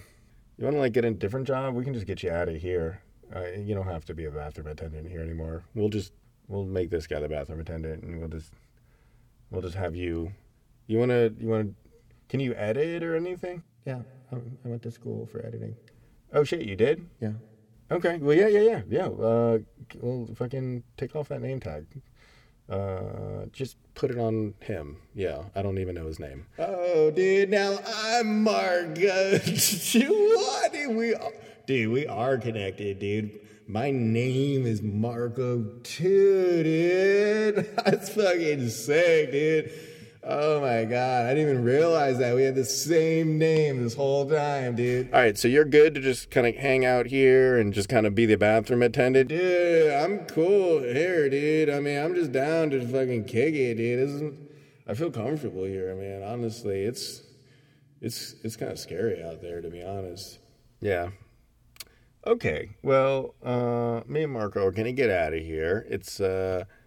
you 0.57 0.65
want 0.65 0.77
to 0.77 0.81
like 0.81 0.93
get 0.93 1.05
a 1.05 1.11
different 1.11 1.47
job? 1.47 1.75
We 1.75 1.85
can 1.85 1.95
just 1.95 2.07
get 2.07 2.23
you 2.23 2.31
out 2.31 2.49
of 2.49 2.57
here. 2.57 3.01
Uh, 3.35 3.47
you 3.59 3.75
don't 3.75 3.87
have 3.87 4.05
to 4.07 4.15
be 4.15 4.25
a 4.27 4.31
bathroom 4.31 4.67
attendant 4.69 5.09
here 5.09 5.21
anymore. 5.21 5.65
We'll 5.75 5.89
just 5.89 6.13
we'll 6.49 6.65
make 6.65 6.91
this 6.91 7.07
guy 7.07 7.21
the 7.21 7.29
bathroom 7.29 7.61
attendant, 7.61 8.03
and 8.03 8.19
we'll 8.21 8.29
just 8.29 8.53
we'll 9.51 9.63
just 9.63 9.77
have 9.77 9.97
you. 9.97 10.33
You 10.87 10.99
wanna 10.99 11.31
you 11.39 11.49
wanna? 11.49 11.71
Can 12.29 12.41
you 12.41 12.55
edit 12.55 13.03
or 13.03 13.17
anything? 13.17 13.63
Yeah, 13.87 14.01
I, 14.33 14.37
I 14.37 14.69
went 14.69 14.83
to 14.83 14.91
school 14.91 15.27
for 15.27 15.45
editing. 15.45 15.75
Oh 16.33 16.45
shit, 16.45 16.63
you 16.63 16.77
did? 16.77 17.07
Yeah. 17.21 17.33
Okay. 17.91 18.19
Well, 18.19 18.37
yeah, 18.37 18.49
yeah, 18.49 18.61
yeah, 18.61 18.83
yeah. 18.89 19.07
Uh, 19.07 19.59
well, 20.01 20.29
fucking 20.35 20.83
take 20.97 21.15
off 21.15 21.29
that 21.29 21.43
name 21.43 21.61
tag. 21.61 21.87
Uh, 22.69 23.45
just 23.53 23.77
put 23.95 24.11
it 24.11 24.19
on 24.19 24.55
him. 24.61 24.97
Yeah, 25.15 25.43
I 25.55 25.63
don't 25.63 25.79
even 25.79 25.95
know 25.95 26.07
his 26.07 26.19
name. 26.19 26.47
Oh, 26.59 27.11
dude, 27.11 27.51
now 27.51 27.79
I'm 27.87 28.43
Margo. 28.43 29.39
what? 29.39 30.73
Dude, 30.73 30.97
we, 30.97 31.15
are- 31.15 31.33
dude, 31.67 31.93
we 31.93 32.07
are 32.07 32.39
connected, 32.39 32.99
dude. 32.99 33.41
My 33.67 33.91
name 33.91 34.67
is 34.67 34.83
Marco 34.83 35.63
too, 35.83 36.63
dude. 36.63 37.77
That's 37.85 38.11
fucking 38.15 38.69
sick, 38.71 39.33
dude. 39.33 39.71
Oh 40.27 40.59
my 40.63 40.85
god, 40.87 41.27
I 41.27 41.35
didn't 41.35 41.51
even 41.51 41.65
realize 41.65 42.17
that 42.17 42.35
we 42.35 42.45
had 42.45 42.55
the 42.55 42.65
same 42.65 43.37
name 43.39 43.83
this 43.83 43.95
whole 43.95 44.27
time, 44.27 44.75
dude. 44.75 45.13
All 45.13 45.21
right, 45.21 45.37
so 45.37 45.49
you're 45.49 45.67
good 45.67 45.95
to 45.97 46.01
just 46.01 46.31
kind 46.31 46.47
of 46.47 46.57
hang 46.57 46.83
out 46.83 47.05
here 47.07 47.59
and 47.59 47.75
just 47.75 47.91
kind 47.91 48.07
of 48.07 48.15
be 48.15 48.25
the 48.25 48.37
bathroom 48.37 48.83
attendant. 48.83 49.29
Dude, 49.29 49.93
I'm 49.93 50.25
cool 50.25 50.83
here, 50.83 51.29
dude. 51.29 51.69
I 51.69 51.79
mean, 51.81 51.99
I'm 51.99 52.15
just 52.15 52.33
down 52.33 52.71
to 52.71 52.81
fucking 52.87 53.25
kick 53.25 53.55
it, 53.55 53.75
dude. 53.75 53.99
This 53.99 54.11
is, 54.15 54.33
I 54.89 54.95
feel 54.95 55.11
comfortable 55.11 55.65
here, 55.65 55.95
man. 55.95 56.23
Honestly, 56.23 56.85
it's 56.85 57.21
it's 58.01 58.35
it's 58.43 58.57
kind 58.57 58.73
of 58.73 58.79
scary 58.79 59.23
out 59.23 59.43
there, 59.43 59.61
to 59.61 59.69
be 59.69 59.83
honest. 59.83 60.39
Yeah. 60.81 61.11
Okay. 62.27 62.71
Well, 62.83 63.35
uh, 63.43 64.01
me 64.07 64.23
and 64.23 64.33
Marco 64.33 64.65
are 64.65 64.73
gonna 64.73 64.93
get 64.93 65.11
out 65.11 65.35
of 65.35 65.41
here. 65.41 65.87
It's 65.91 66.19
uh, 66.19 66.65
it's 66.65 66.84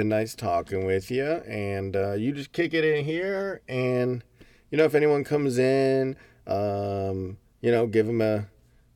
been 0.00 0.08
nice 0.08 0.34
talking 0.34 0.86
with 0.86 1.10
you, 1.10 1.26
and 1.26 1.94
uh, 1.94 2.12
you 2.12 2.32
just 2.32 2.52
kick 2.52 2.72
it 2.72 2.86
in 2.86 3.04
here, 3.04 3.60
and 3.68 4.24
you 4.70 4.78
know 4.78 4.84
if 4.84 4.94
anyone 4.94 5.24
comes 5.24 5.58
in, 5.58 6.16
um, 6.46 7.36
you 7.60 7.70
know, 7.70 7.86
give 7.86 8.06
them 8.06 8.22
a 8.22 8.46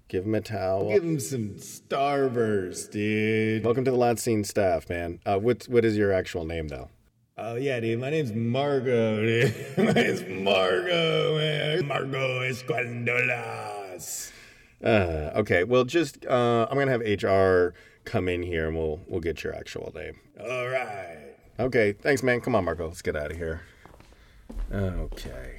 give 0.09 0.25
them 0.25 0.35
a 0.35 0.41
towel. 0.41 0.89
Give 0.89 1.05
him 1.05 1.21
some 1.21 1.57
Starburst, 1.57 2.91
dude. 2.91 3.63
Welcome 3.67 3.85
to 3.85 3.91
the 3.91 3.99
Lot 3.99 4.19
Scene 4.19 4.45
staff, 4.45 4.89
man. 4.89 5.21
Uh, 5.27 5.39
what 5.39 5.65
what 5.65 5.85
is 5.85 5.95
your 5.95 6.11
actual 6.11 6.47
name 6.47 6.69
though? 6.69 6.89
Oh 7.37 7.57
yeah, 7.57 7.81
dude. 7.81 8.01
My 8.01 8.09
name's 8.09 8.33
Margo, 8.33 9.21
dude. 9.21 9.55
My 9.77 9.93
name's 9.93 10.23
Margo, 10.23 11.37
man. 11.37 11.87
Margo 11.87 12.41
Esquandolas. 12.41 14.33
Uh, 14.83 15.33
okay. 15.37 15.65
Well, 15.65 15.85
just 15.85 16.25
uh, 16.25 16.67
I'm 16.71 16.79
gonna 16.79 16.93
have 16.93 17.03
HR 17.03 17.75
come 18.05 18.29
in 18.29 18.43
here, 18.43 18.69
and 18.69 18.77
we'll 18.77 19.01
we'll 19.07 19.21
get 19.21 19.43
your 19.45 19.55
actual 19.55 19.93
name. 19.95 20.19
All 20.41 20.69
right. 20.69 21.35
Okay, 21.59 21.93
thanks, 21.93 22.23
man. 22.23 22.41
Come 22.41 22.55
on, 22.55 22.65
Marco. 22.65 22.87
Let's 22.87 23.03
get 23.03 23.17
out 23.17 23.31
of 23.31 23.37
here. 23.37 23.63
Okay. 24.73 25.59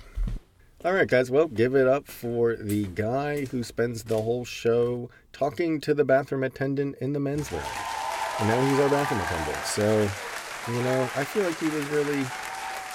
All 0.84 0.94
right, 0.94 1.08
guys. 1.08 1.32
Well, 1.32 1.48
give 1.48 1.74
it 1.74 1.88
up 1.88 2.06
for 2.06 2.56
the 2.56 2.86
guy 2.86 3.46
who 3.46 3.64
spends 3.64 4.04
the 4.04 4.22
whole 4.22 4.46
show 4.46 5.10
talking 5.34 5.82
to 5.82 5.94
the 5.94 6.06
bathroom 6.06 6.44
attendant 6.44 6.98
in 7.02 7.14
the 7.14 7.20
men's 7.20 7.52
room. 7.52 7.64
And 8.40 8.50
now 8.50 8.70
he's 8.70 8.80
our 8.80 8.90
bathroom 8.90 9.22
attendant. 9.22 9.66
So, 9.66 10.10
you 10.72 10.84
know, 10.84 11.10
I 11.16 11.24
feel 11.24 11.44
like 11.44 11.58
he 11.58 11.70
was 11.70 11.88
really 11.88 12.24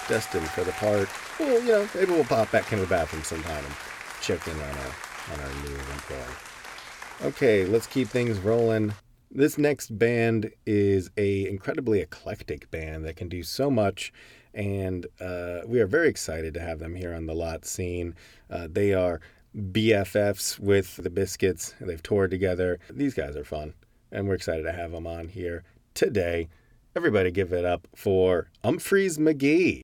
destined 0.08 0.48
for 0.50 0.62
the 0.62 0.72
part. 0.72 1.08
Well, 1.40 1.60
you 1.62 1.72
know, 1.72 1.88
maybe 1.94 2.12
we'll 2.12 2.24
pop 2.24 2.52
back 2.52 2.70
into 2.70 2.84
the 2.84 2.90
bathroom 2.90 3.24
sometime 3.24 3.64
and 3.64 3.74
check 4.20 4.46
in 4.46 4.54
on 4.54 4.60
our, 4.60 4.94
on 5.32 5.40
our 5.40 5.62
new 5.64 5.74
employee. 5.74 6.36
Okay, 7.22 7.64
let's 7.66 7.86
keep 7.86 8.08
things 8.08 8.38
rolling. 8.38 8.92
This 9.32 9.56
next 9.56 9.96
band 9.96 10.50
is 10.66 11.08
a 11.16 11.48
incredibly 11.48 12.00
eclectic 12.00 12.68
band 12.72 13.04
that 13.04 13.14
can 13.14 13.28
do 13.28 13.44
so 13.44 13.70
much, 13.70 14.12
and 14.52 15.06
uh, 15.20 15.60
we 15.66 15.78
are 15.78 15.86
very 15.86 16.08
excited 16.08 16.52
to 16.54 16.60
have 16.60 16.80
them 16.80 16.96
here 16.96 17.14
on 17.14 17.26
the 17.26 17.34
lot 17.34 17.64
scene. 17.64 18.16
Uh, 18.50 18.66
they 18.68 18.92
are 18.92 19.20
BFFs 19.56 20.58
with 20.58 20.96
the 20.96 21.10
Biscuits. 21.10 21.76
They've 21.80 22.02
toured 22.02 22.32
together. 22.32 22.80
These 22.90 23.14
guys 23.14 23.36
are 23.36 23.44
fun, 23.44 23.74
and 24.10 24.26
we're 24.26 24.34
excited 24.34 24.64
to 24.64 24.72
have 24.72 24.90
them 24.90 25.06
on 25.06 25.28
here 25.28 25.62
today. 25.94 26.48
Everybody, 26.96 27.30
give 27.30 27.52
it 27.52 27.64
up 27.64 27.86
for 27.94 28.50
Umphrey's 28.64 29.16
McGee. 29.16 29.82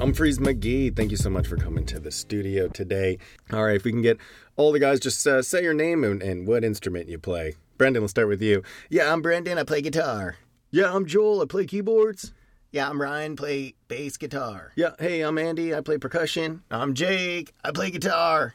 Umphrey's 0.00 0.38
McGee, 0.38 0.96
thank 0.96 1.10
you 1.10 1.18
so 1.18 1.28
much 1.28 1.46
for 1.46 1.58
coming 1.58 1.84
to 1.84 2.00
the 2.00 2.10
studio 2.10 2.68
today. 2.68 3.18
All 3.52 3.64
right, 3.64 3.76
if 3.76 3.84
we 3.84 3.92
can 3.92 4.00
get 4.00 4.16
all 4.60 4.72
the 4.72 4.78
guys, 4.78 5.00
just 5.00 5.26
uh, 5.26 5.40
say 5.40 5.62
your 5.62 5.72
name 5.72 6.04
and, 6.04 6.22
and 6.22 6.46
what 6.46 6.62
instrument 6.62 7.08
you 7.08 7.18
play. 7.18 7.54
Brendan, 7.78 8.02
let's 8.02 8.10
start 8.10 8.28
with 8.28 8.42
you. 8.42 8.62
Yeah, 8.90 9.10
I'm 9.10 9.22
Brendan. 9.22 9.56
I 9.56 9.64
play 9.64 9.80
guitar. 9.80 10.36
Yeah, 10.70 10.94
I'm 10.94 11.06
Joel. 11.06 11.40
I 11.40 11.46
play 11.46 11.64
keyboards. 11.64 12.34
Yeah, 12.70 12.88
I'm 12.88 13.00
Ryan. 13.00 13.36
Play 13.36 13.74
bass 13.88 14.18
guitar. 14.18 14.72
Yeah, 14.76 14.90
hey, 14.98 15.22
I'm 15.22 15.38
Andy. 15.38 15.74
I 15.74 15.80
play 15.80 15.96
percussion. 15.96 16.62
I'm 16.70 16.92
Jake. 16.92 17.54
I 17.64 17.70
play 17.70 17.90
guitar. 17.90 18.54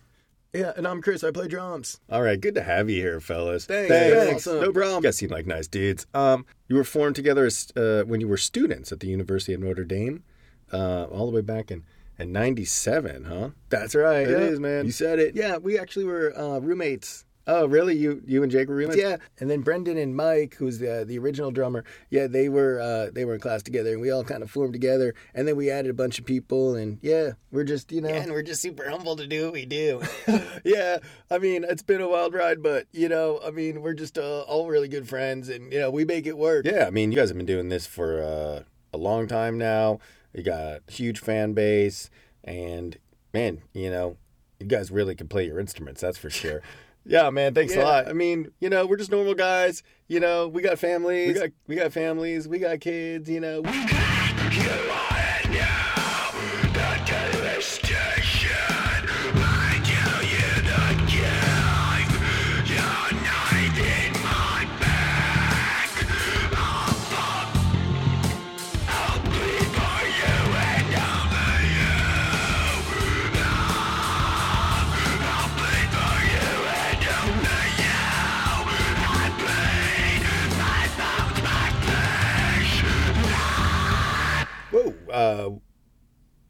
Yeah, 0.54 0.74
and 0.78 0.88
I'm 0.88 1.02
Chris. 1.02 1.24
I 1.24 1.32
play 1.32 1.48
drums. 1.48 2.00
All 2.12 2.22
right, 2.22 2.40
good 2.40 2.54
to 2.54 2.62
have 2.62 2.88
you 2.88 3.02
here, 3.02 3.20
fellas. 3.20 3.66
Thanks. 3.66 3.90
Thanks. 3.90 4.48
Awesome. 4.48 4.62
No 4.62 4.72
problem. 4.72 4.98
You 4.98 5.08
guys 5.08 5.18
seem 5.18 5.32
like 5.32 5.48
nice 5.48 5.68
dudes. 5.68 6.06
Um, 6.14 6.46
you 6.70 6.76
were 6.76 6.84
formed 6.84 7.16
together 7.16 7.48
as, 7.48 7.72
uh, 7.76 8.04
when 8.06 8.22
you 8.22 8.28
were 8.28 8.38
students 8.38 8.92
at 8.92 9.00
the 9.00 9.08
University 9.08 9.54
of 9.56 9.60
Notre 9.60 9.84
Dame, 9.84 10.24
uh, 10.72 11.06
all 11.06 11.26
the 11.26 11.36
way 11.36 11.42
back 11.42 11.72
in 11.72 11.84
in 12.18 12.32
'97, 12.32 13.26
huh? 13.26 13.50
That's 13.70 13.96
right. 13.96 14.28
It 14.28 14.42
is, 14.42 14.60
man. 14.60 14.86
You 14.86 14.92
said 14.92 15.20
it. 15.20 15.36
Yeah, 15.36 15.58
we 15.58 15.78
actually 15.78 16.06
were 16.06 16.38
uh, 16.38 16.60
roommates. 16.60 17.26
Oh, 17.48 17.68
really? 17.68 17.96
You 17.96 18.24
you 18.26 18.42
and 18.42 18.52
Jake 18.52 18.68
were 18.68 18.76
roommates? 18.76 19.00
Yeah. 19.00 19.18
And 19.40 19.50
then 19.50 19.62
Brendan 19.62 19.98
and 19.98 20.16
Mike, 20.16 20.56
who's 20.56 20.80
the 20.80 21.06
the 21.08 21.20
original 21.20 21.52
drummer, 21.52 21.84
yeah, 22.10 22.26
they 22.26 22.50
were 22.50 22.80
uh, 22.80 23.12
they 23.14 23.24
were 23.24 23.36
in 23.36 23.40
class 23.40 23.62
together, 23.62 23.92
and 23.92 24.02
we 24.02 24.10
all 24.10 24.24
kind 24.24 24.42
of 24.42 24.50
formed 24.50 24.74
together. 24.74 25.14
And 25.36 25.48
then 25.48 25.56
we 25.56 25.70
added 25.70 25.92
a 25.92 25.94
bunch 25.94 26.18
of 26.18 26.26
people, 26.26 26.76
and 26.76 26.98
yeah, 27.02 27.32
we're 27.52 27.64
just 27.64 27.92
you 27.92 28.02
know. 28.02 28.10
And 28.10 28.32
we're 28.32 28.42
just 28.42 28.62
super 28.62 28.90
humble 28.90 29.16
to 29.18 29.28
do 29.28 29.46
what 29.46 29.54
we 29.54 29.66
do. 29.66 30.02
yeah, 30.66 30.98
I 31.30 31.38
mean, 31.38 31.64
it's 31.64 31.84
been 31.84 32.02
a 32.02 32.10
wild 32.10 32.34
ride, 32.34 32.64
but 32.64 32.88
you 32.92 33.10
know, 33.10 33.40
I 33.46 33.52
mean, 33.52 33.84
we're 33.84 33.94
just 33.94 34.18
uh, 34.18 34.42
all 34.42 34.68
really 34.68 34.88
good 34.88 35.08
friends, 35.08 35.48
and 35.50 35.72
you 35.72 35.80
know, 35.80 35.92
we 35.92 36.04
make 36.04 36.26
it 36.26 36.38
work. 36.38 36.66
Yeah, 36.66 36.86
I 36.88 36.90
mean, 36.90 37.12
you 37.12 37.18
guys 37.18 37.30
have 37.30 37.38
been 37.38 37.46
doing 37.46 37.70
this 37.70 37.86
for 37.86 38.24
uh, 38.24 38.64
a 38.92 38.98
long 38.98 39.28
time 39.28 39.60
now. 39.60 40.00
You 40.36 40.44
got 40.44 40.60
a 40.60 40.82
huge 40.92 41.20
fan 41.20 41.54
base, 41.54 42.10
and 42.44 42.98
man, 43.34 43.62
you 43.74 43.90
know, 43.90 44.18
you 44.60 44.68
guys 44.68 44.92
really 44.92 45.16
can 45.16 45.28
play 45.28 45.46
your 45.46 45.60
instruments. 45.60 46.02
That's 46.02 46.18
for 46.18 46.30
sure. 46.30 46.62
Yeah, 47.08 47.30
man. 47.30 47.54
Thanks 47.54 47.76
a 47.76 47.84
lot. 47.84 48.08
I 48.08 48.14
mean, 48.14 48.52
you 48.60 48.68
know, 48.68 48.88
we're 48.88 48.98
just 48.98 49.12
normal 49.12 49.36
guys. 49.36 49.84
You 50.08 50.20
know, 50.20 50.48
we 50.48 50.64
got 50.64 50.80
families. 50.80 51.36
We 51.36 51.40
got 51.40 51.50
we 51.68 51.76
got 51.76 51.94
families. 51.94 52.48
We 52.48 52.58
got 52.58 52.80
kids. 52.80 53.30
You 53.30 53.42
know, 53.42 53.62
we 53.62 53.70
Whoa. 53.70 55.15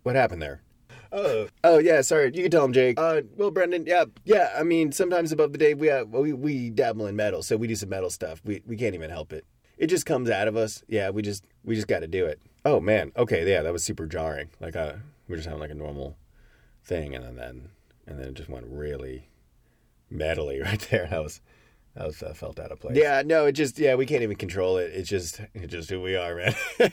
What 0.05 0.15
happened 0.15 0.41
there? 0.41 0.61
Oh, 1.11 1.47
Oh 1.63 1.79
yeah, 1.79 2.01
sorry. 2.01 2.31
You 2.33 2.43
can 2.43 2.51
tell 2.51 2.63
him, 2.63 2.73
Jake. 2.73 2.99
Uh, 2.99 3.21
well, 3.37 3.49
Brendan, 3.49 3.85
yeah, 3.87 4.05
yeah. 4.23 4.53
I 4.55 4.63
mean, 4.63 4.91
sometimes 4.91 5.31
above 5.31 5.51
the 5.51 5.57
day, 5.57 5.73
we 5.73 5.89
uh, 5.89 6.03
we 6.03 6.31
we 6.33 6.69
dabble 6.69 7.07
in 7.07 7.15
metal, 7.15 7.41
so 7.41 7.57
we 7.57 7.67
do 7.67 7.75
some 7.75 7.89
metal 7.89 8.09
stuff. 8.09 8.41
We 8.45 8.61
we 8.67 8.77
can't 8.77 8.93
even 8.93 9.09
help 9.09 9.33
it. 9.33 9.45
It 9.77 9.87
just 9.87 10.05
comes 10.05 10.29
out 10.29 10.47
of 10.47 10.55
us. 10.55 10.83
Yeah, 10.87 11.09
we 11.09 11.21
just 11.21 11.43
we 11.63 11.75
just 11.75 11.87
got 11.87 11.99
to 11.99 12.07
do 12.07 12.25
it. 12.25 12.39
Oh 12.65 12.79
man, 12.79 13.11
okay, 13.17 13.49
yeah, 13.49 13.61
that 13.63 13.73
was 13.73 13.83
super 13.83 14.05
jarring. 14.05 14.49
Like, 14.59 14.75
uh, 14.75 14.93
we 15.27 15.33
were 15.33 15.37
just 15.37 15.47
having 15.47 15.59
like 15.61 15.71
a 15.71 15.75
normal 15.75 16.17
thing, 16.83 17.15
and 17.15 17.25
then 17.25 17.35
then 17.35 17.69
and 18.05 18.19
then 18.19 18.27
it 18.27 18.33
just 18.35 18.49
went 18.49 18.67
really 18.67 19.29
metally 20.11 20.63
right 20.63 20.85
there. 20.91 21.07
That 21.09 21.23
was 21.23 21.41
that 21.95 22.05
was 22.05 22.19
that 22.19 22.37
felt 22.37 22.59
out 22.59 22.71
of 22.71 22.79
place. 22.79 22.97
Yeah, 22.97 23.23
no, 23.25 23.45
it 23.45 23.53
just 23.53 23.79
yeah, 23.79 23.95
we 23.95 24.05
can't 24.05 24.23
even 24.23 24.35
control 24.35 24.77
it. 24.77 24.91
It's 24.93 25.09
just 25.09 25.41
it's 25.53 25.71
just 25.71 25.89
who 25.89 26.01
we 26.01 26.15
are, 26.15 26.35
man. 26.35 26.55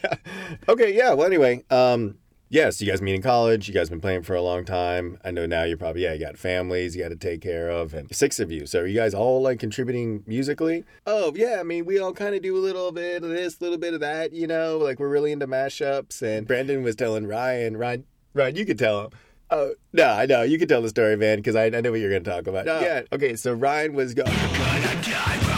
okay, 0.69 0.95
yeah. 0.95 1.13
Well, 1.13 1.27
anyway, 1.27 1.65
um, 1.71 2.19
yes, 2.53 2.81
you 2.81 2.89
guys 2.89 3.03
meet 3.03 3.15
in 3.15 3.23
college. 3.23 3.67
You 3.67 3.75
guys 3.75 3.91
been 3.91 4.01
playing 4.01 4.23
for 4.23 4.37
a 4.37 4.43
long 4.43 4.65
time. 4.65 5.19
I 5.25 5.33
know 5.33 5.47
now 5.47 5.65
you're 5.65 5.77
probably 5.77 6.05
yeah, 6.05 6.13
you 6.13 6.21
got 6.21 6.37
families 6.37 6.95
you 6.95 7.03
got 7.03 7.09
to 7.09 7.17
take 7.17 7.41
care 7.41 7.69
of, 7.69 7.95
and 7.95 8.15
six 8.15 8.39
of 8.39 8.53
you. 8.53 8.67
So 8.67 8.81
are 8.81 8.87
you 8.87 8.95
guys 8.95 9.15
all 9.15 9.43
like 9.43 9.59
contributing 9.59 10.23
musically? 10.27 10.85
Oh 11.07 11.33
yeah, 11.35 11.57
I 11.59 11.65
mean 11.65 11.85
we 11.85 11.99
all 11.99 12.13
kind 12.13 12.37
of 12.37 12.43
do 12.43 12.57
a 12.57 12.61
little 12.61 12.93
bit 12.93 13.25
of 13.25 13.31
this, 13.31 13.59
a 13.59 13.65
little 13.65 13.79
bit 13.79 13.95
of 13.95 14.01
that. 14.01 14.33
You 14.33 14.47
know, 14.47 14.79
like 14.79 15.01
we're 15.01 15.09
really 15.09 15.33
into 15.33 15.49
mashups. 15.49 16.23
And 16.23 16.47
Brandon 16.47 16.83
was 16.83 16.95
telling 16.95 17.27
Ryan, 17.27 17.77
Ryan, 17.77 18.05
Ryan, 18.35 18.55
you 18.55 18.65
could 18.65 18.79
tell 18.79 19.07
him. 19.07 19.11
Oh 19.51 19.75
no, 19.93 20.09
I 20.09 20.27
know 20.27 20.43
you 20.43 20.59
could 20.59 20.69
tell 20.69 20.83
the 20.83 20.89
story, 20.89 21.17
man, 21.17 21.39
because 21.39 21.57
I, 21.57 21.67
I 21.67 21.81
know 21.81 21.91
what 21.91 22.01
you're 22.01 22.11
going 22.11 22.25
to 22.25 22.31
talk 22.31 22.47
about. 22.47 22.67
Yeah. 22.67 23.03
Okay, 23.13 23.37
so 23.37 23.53
Ryan 23.53 23.95
was 23.95 24.15
going. 24.15 25.52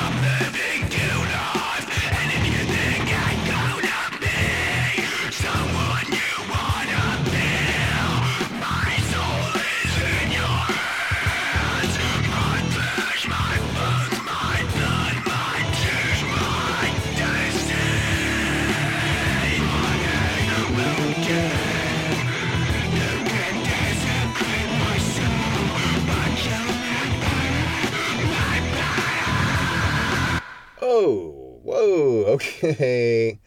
Whoa, 31.84 32.24
okay. 32.34 33.38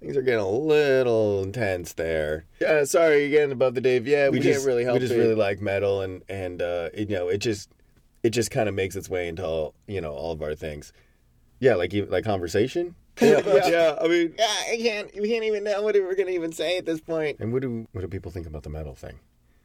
Things 0.00 0.16
are 0.16 0.22
getting 0.22 0.40
a 0.40 0.48
little 0.48 1.42
intense 1.42 1.92
there. 1.94 2.44
Yeah, 2.60 2.84
sorry 2.84 3.24
again 3.24 3.52
about 3.52 3.74
the 3.74 3.80
Dave. 3.80 4.06
Yeah, 4.06 4.28
we, 4.28 4.40
just- 4.40 4.58
can't 4.58 4.66
really 4.66 4.84
help. 4.84 4.96
It. 4.96 5.02
We 5.02 5.06
just 5.06 5.14
it. 5.18 5.18
really 5.18 5.34
like 5.34 5.60
metal, 5.60 6.00
and 6.02 6.22
and 6.28 6.60
uh, 6.60 6.90
it, 6.92 7.08
you 7.08 7.16
know, 7.16 7.28
it 7.28 7.38
just 7.38 7.70
it 8.22 8.30
just 8.30 8.50
kind 8.50 8.68
of 8.68 8.74
makes 8.74 8.96
its 8.96 9.08
way 9.08 9.28
into 9.28 9.44
all 9.46 9.74
you 9.86 10.00
know 10.00 10.12
all 10.12 10.32
of 10.32 10.42
our 10.42 10.54
things. 10.54 10.92
Yeah, 11.60 11.76
like 11.76 11.94
even 11.94 12.10
like 12.10 12.24
conversation. 12.24 12.94
Yeah, 13.22 13.42
yeah, 13.68 13.96
I 14.02 14.08
mean, 14.08 14.34
Yeah, 14.36 14.44
I 14.72 14.76
can't. 14.76 15.14
We 15.14 15.28
can't 15.28 15.44
even 15.44 15.62
know 15.62 15.82
what 15.82 15.94
we're 15.94 16.16
gonna 16.16 16.32
even 16.32 16.50
say 16.50 16.78
at 16.78 16.84
this 16.84 17.00
point. 17.00 17.38
And 17.38 17.52
what 17.52 17.62
do 17.62 17.86
what 17.92 18.00
do 18.00 18.08
people 18.08 18.32
think 18.32 18.48
about 18.48 18.64
the 18.64 18.70
metal 18.70 18.96
thing? 18.96 19.20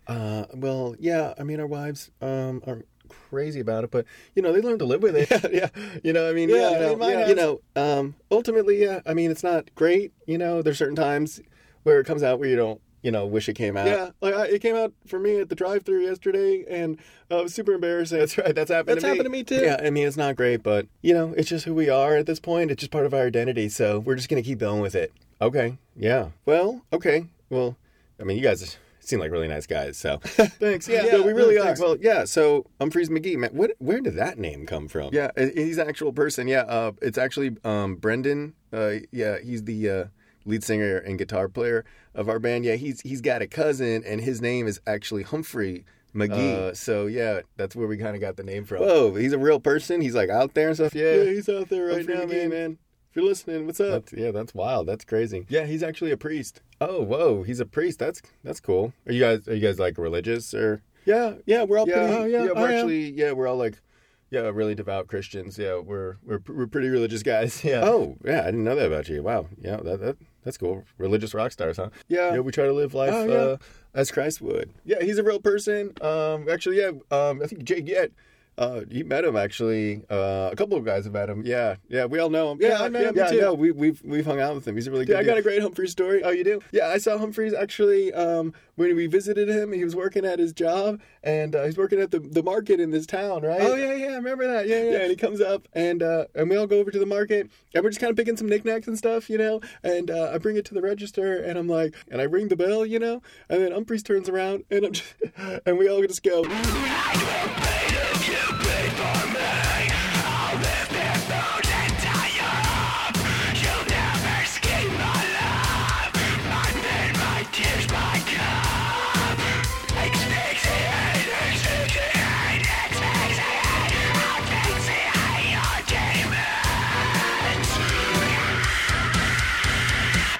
Uh, 0.08 0.46
well, 0.54 0.96
yeah, 1.00 1.34
I 1.40 1.42
mean, 1.44 1.60
our 1.60 1.66
wives 1.66 2.12
um 2.22 2.62
aren't 2.68 2.86
crazy 3.30 3.60
about 3.60 3.84
it, 3.84 3.92
but 3.92 4.06
you 4.36 4.42
know, 4.42 4.52
they 4.54 4.62
learn 4.62 4.80
to 4.80 4.86
live 4.86 5.02
with 5.04 5.16
it. 5.16 5.30
yeah, 5.54 5.70
You 6.04 6.14
know, 6.14 6.30
I 6.30 6.34
mean, 6.34 6.50
Yeah, 6.50 6.56
yeah, 6.72 6.90
you 6.92 6.96
know, 6.96 7.08
yeah, 7.10 7.28
you 7.28 7.36
know, 7.36 7.62
um, 7.76 8.16
ultimately, 8.32 8.82
yeah. 8.82 9.02
I 9.06 9.14
mean, 9.14 9.32
it's 9.32 9.44
not 9.44 9.74
great. 9.76 10.14
You 10.26 10.38
know, 10.38 10.62
there's 10.62 10.78
certain 10.78 10.96
times 10.96 11.42
where 11.84 12.00
it 12.00 12.06
comes 12.06 12.24
out 12.24 12.40
where 12.40 12.50
you 12.50 12.56
don't, 12.56 12.82
you 13.02 13.12
know, 13.12 13.26
wish 13.26 13.48
it 13.48 13.54
came 13.54 13.78
out. 13.78 13.88
yeah. 13.88 14.10
Like 14.22 14.34
I, 14.34 14.46
it 14.48 14.62
came 14.62 14.76
out 14.76 14.92
for 15.08 15.20
me 15.20 15.40
at 15.40 15.48
the 15.50 15.56
drive-through 15.56 16.04
yesterday, 16.04 16.66
and 16.70 16.98
uh, 17.32 17.38
it 17.38 17.44
was 17.44 17.54
super 17.54 17.72
embarrassing. 17.74 18.20
That's 18.20 18.38
right. 18.38 18.54
That's 18.54 18.70
happened. 18.70 18.98
That's 18.98 19.02
to 19.02 19.08
me. 19.08 19.18
happened 19.18 19.26
to 19.26 19.30
me, 19.30 19.44
too. 19.44 19.62
Yeah, 19.64 19.78
I 19.82 19.90
mean, 19.90 20.06
it's 20.06 20.18
not 20.18 20.36
great, 20.36 20.64
but 20.64 20.88
you 21.02 21.14
know, 21.14 21.34
it's 21.38 21.48
just 21.48 21.64
who 21.66 21.74
we 21.74 21.90
are 21.90 22.18
at 22.18 22.26
this 22.26 22.40
point. 22.42 22.72
It's 22.72 22.82
just 22.82 22.92
part 22.92 23.06
of 23.06 23.14
our 23.14 23.26
identity. 23.26 23.70
So 23.70 24.00
we're 24.00 24.16
just 24.16 24.28
gonna 24.28 24.42
keep 24.44 24.60
going 24.60 24.82
with 24.82 24.96
it. 24.96 25.14
Okay. 25.42 25.78
Yeah. 25.96 26.30
Well. 26.46 26.82
Okay. 26.92 27.28
Well, 27.50 27.78
I 28.20 28.24
mean, 28.26 28.36
you 28.36 28.44
guys 28.44 28.78
seem 29.10 29.20
like 29.20 29.32
really 29.32 29.48
nice 29.48 29.68
guys. 29.68 29.98
So 29.98 30.18
Thanks. 30.24 30.88
Yeah, 30.88 31.04
no, 31.04 31.24
we 31.24 31.34
really 31.34 31.56
no, 31.56 31.62
are. 31.62 31.66
thanks. 31.66 31.80
Well, 31.80 31.98
yeah. 32.00 32.26
So 32.26 32.66
Umphrey's 32.80 33.10
McGee, 33.10 33.38
man, 33.38 33.52
what? 33.52 33.72
Where 33.80 34.02
did 34.02 34.16
that 34.16 34.38
name 34.38 34.66
come 34.66 34.88
from? 34.88 35.14
Yeah, 35.14 35.32
he's 35.38 35.78
an 35.78 35.88
actual 35.88 36.14
person. 36.14 36.48
Yeah, 36.48 36.62
uh, 36.62 36.92
it's 37.02 37.18
actually 37.18 37.58
um, 37.64 37.96
Brendan. 37.96 38.54
Uh, 38.72 38.96
yeah, 39.12 39.40
he's 39.40 39.64
the 39.64 39.90
uh, 39.90 40.06
lead 40.46 40.64
singer 40.64 40.98
and 40.98 41.18
guitar 41.18 41.50
player 41.50 41.86
of 42.16 42.30
our 42.30 42.40
band. 42.40 42.66
Yeah, 42.66 42.76
he's 42.76 43.02
he's 43.02 43.22
got 43.22 43.42
a 43.42 43.48
cousin, 43.48 44.04
and 44.06 44.22
his 44.22 44.42
name 44.42 44.68
is 44.68 44.80
actually 44.88 45.24
Humphrey 45.24 45.86
McGee. 46.16 46.56
Uh, 46.56 46.74
so 46.74 47.08
yeah, 47.08 47.42
that's 47.58 47.76
where 47.76 47.88
we 47.88 47.98
kind 47.98 48.16
of 48.16 48.22
got 48.22 48.38
the 48.38 48.44
name 48.44 48.66
from. 48.66 48.80
Whoa, 48.80 49.16
he's 49.16 49.34
a 49.34 49.40
real 49.40 49.60
person. 49.60 50.02
He's 50.02 50.16
like 50.16 50.30
out 50.30 50.54
there 50.54 50.68
and 50.68 50.78
stuff. 50.78 50.96
Yeah, 50.96 51.16
yeah, 51.16 51.32
he's 51.32 51.50
out 51.50 51.70
there 51.70 51.88
right 51.88 51.98
Humphrey 51.98 52.16
now, 52.16 52.22
McGee, 52.22 52.30
man. 52.30 52.50
man. 52.50 52.78
If 53.10 53.16
you're 53.16 53.26
listening, 53.26 53.66
what's 53.66 53.80
up? 53.80 54.06
That's, 54.06 54.14
yeah, 54.14 54.32
that's 54.32 54.54
wild. 54.54 54.88
That's 54.88 55.04
crazy. 55.04 55.46
Yeah, 55.50 55.66
he's 55.66 55.82
actually 55.82 56.12
a 56.12 56.18
priest. 56.18 56.62
Oh, 56.80 57.02
whoa, 57.02 57.42
he's 57.44 57.60
a 57.60 57.66
priest. 57.66 57.98
That's 58.00 58.22
that's 58.44 58.60
cool. 58.60 58.94
Are 59.08 59.12
you 59.12 59.20
guys 59.20 59.48
are 59.48 59.56
you 59.56 59.62
guys 59.62 59.80
like 59.80 59.98
religious 59.98 60.54
or? 60.54 60.82
Yeah, 61.06 61.36
yeah, 61.48 61.64
we're 61.64 61.80
all 61.80 61.88
Yeah, 61.90 61.96
pretty. 62.08 62.14
oh, 62.14 62.26
yeah, 62.26 62.46
we're 62.52 62.58
I 62.58 62.72
am. 62.72 62.78
actually, 62.78 63.12
yeah, 63.12 63.32
we're 63.32 63.48
all 63.48 63.58
like, 63.58 63.82
yeah, 64.30 64.42
really 64.42 64.76
devout 64.76 65.08
Christians. 65.08 65.58
Yeah, 65.58 65.80
we're 65.80 66.18
we're 66.24 66.40
we're 66.48 66.68
pretty 66.68 66.90
religious 66.90 67.24
guys. 67.24 67.64
Yeah. 67.66 67.82
Oh, 67.84 68.16
yeah, 68.24 68.42
I 68.42 68.46
didn't 68.46 68.64
know 68.64 68.76
that 68.76 68.86
about 68.86 69.10
you. 69.10 69.24
Wow, 69.24 69.48
yeah, 69.60 69.78
that, 69.78 70.00
that 70.02 70.18
that's 70.44 70.58
cool. 70.60 70.84
Religious 71.00 71.34
rock 71.34 71.52
stars, 71.52 71.78
huh? 71.78 71.90
Yeah. 72.10 72.34
yeah. 72.36 72.40
We 72.42 72.52
try 72.52 72.66
to 72.66 72.74
live 72.74 72.94
life 72.94 73.12
Oh, 73.14 73.26
yeah. 73.26 73.34
uh, 73.34 73.58
as 73.96 74.12
Christ 74.12 74.40
would. 74.42 74.72
Yeah, 74.86 75.02
he's 75.02 75.18
a 75.18 75.24
real 75.24 75.40
person. 75.40 75.94
Um, 76.02 76.48
actually, 76.48 76.78
yeah. 76.80 76.92
Um, 77.10 77.42
I 77.42 77.48
think 77.48 77.64
Jake 77.64 77.88
Yet. 77.88 78.12
Uh, 78.60 78.82
you 78.90 79.06
met 79.06 79.24
him 79.24 79.38
actually. 79.38 80.04
Uh, 80.10 80.50
a 80.52 80.56
couple 80.58 80.78
of 80.78 80.84
guys 80.84 81.06
have 81.06 81.14
met 81.14 81.30
him. 81.30 81.44
Yeah, 81.46 81.78
yeah. 81.88 82.04
We 82.04 82.20
all 82.20 82.30
know 82.30 82.52
him. 82.52 82.58
Yeah, 82.60 82.84
I 82.84 82.90
met 82.90 83.06
him 83.06 83.16
yeah, 83.16 83.30
too. 83.30 83.40
no, 83.40 83.54
we 83.54 83.72
we've 83.72 84.02
we've 84.04 84.26
hung 84.26 84.42
out 84.42 84.54
with 84.54 84.68
him. 84.68 84.76
He's 84.76 84.86
a 84.86 84.92
really 84.92 85.06
good. 85.06 85.14
Yeah, 85.14 85.20
I 85.20 85.24
got 85.24 85.38
a 85.38 85.42
great 85.42 85.62
Humphreys 85.62 85.92
story. 85.92 86.24
Oh, 86.24 86.32
you 86.32 86.44
do? 86.44 86.60
Yeah, 86.74 86.90
I 86.90 86.98
saw 86.98 87.18
Humphreys 87.18 87.54
actually 87.54 88.12
um, 88.12 88.54
when 88.76 88.94
we 88.98 89.08
visited 89.08 89.48
him. 89.48 89.72
He 89.72 89.86
was 89.86 89.96
working 89.96 90.26
at 90.26 90.40
his 90.40 90.52
job, 90.52 91.00
and 91.24 91.56
uh, 91.56 91.64
he's 91.64 91.78
working 91.78 92.02
at 92.02 92.12
the, 92.12 92.20
the 92.20 92.44
market 92.44 92.82
in 92.82 92.92
this 92.92 93.06
town, 93.06 93.44
right? 93.44 93.62
Oh 93.62 93.76
yeah, 93.76 93.94
yeah. 93.94 94.08
I 94.08 94.16
remember 94.16 94.46
that. 94.46 94.68
Yeah, 94.68 94.84
yeah. 94.84 94.92
Yeah, 94.92 95.02
and 95.04 95.10
he 95.10 95.16
comes 95.16 95.40
up, 95.40 95.70
and 95.72 96.04
uh, 96.04 96.26
and 96.36 96.50
we 96.50 96.58
all 96.58 96.68
go 96.68 96.80
over 96.80 96.92
to 96.92 97.00
the 97.00 97.06
market, 97.06 97.50
and 97.74 97.82
we're 97.82 97.92
just 97.92 98.02
kind 98.02 98.12
of 98.12 98.18
picking 98.18 98.36
some 98.36 98.50
knickknacks 98.50 98.88
and 98.88 98.98
stuff, 98.98 99.30
you 99.30 99.38
know. 99.38 99.62
And 99.84 100.12
uh, 100.12 100.32
I 100.34 100.38
bring 100.38 100.58
it 100.58 100.66
to 100.66 100.74
the 100.74 100.82
register, 100.82 101.38
and 101.38 101.58
I'm 101.58 101.70
like, 101.70 101.96
and 102.12 102.20
I 102.20 102.26
ring 102.26 102.50
the 102.50 102.58
bell, 102.58 102.86
you 102.86 103.00
know. 103.00 103.22
And 103.48 103.62
then 103.62 103.72
Humphreys 103.72 104.04
turns 104.04 104.28
around, 104.28 104.66
and 104.70 104.84
I'm, 104.84 104.92
just, 104.92 105.14
and 105.66 105.78
we 105.78 105.88
all 105.88 106.02
just 106.02 106.24
go. 106.24 106.44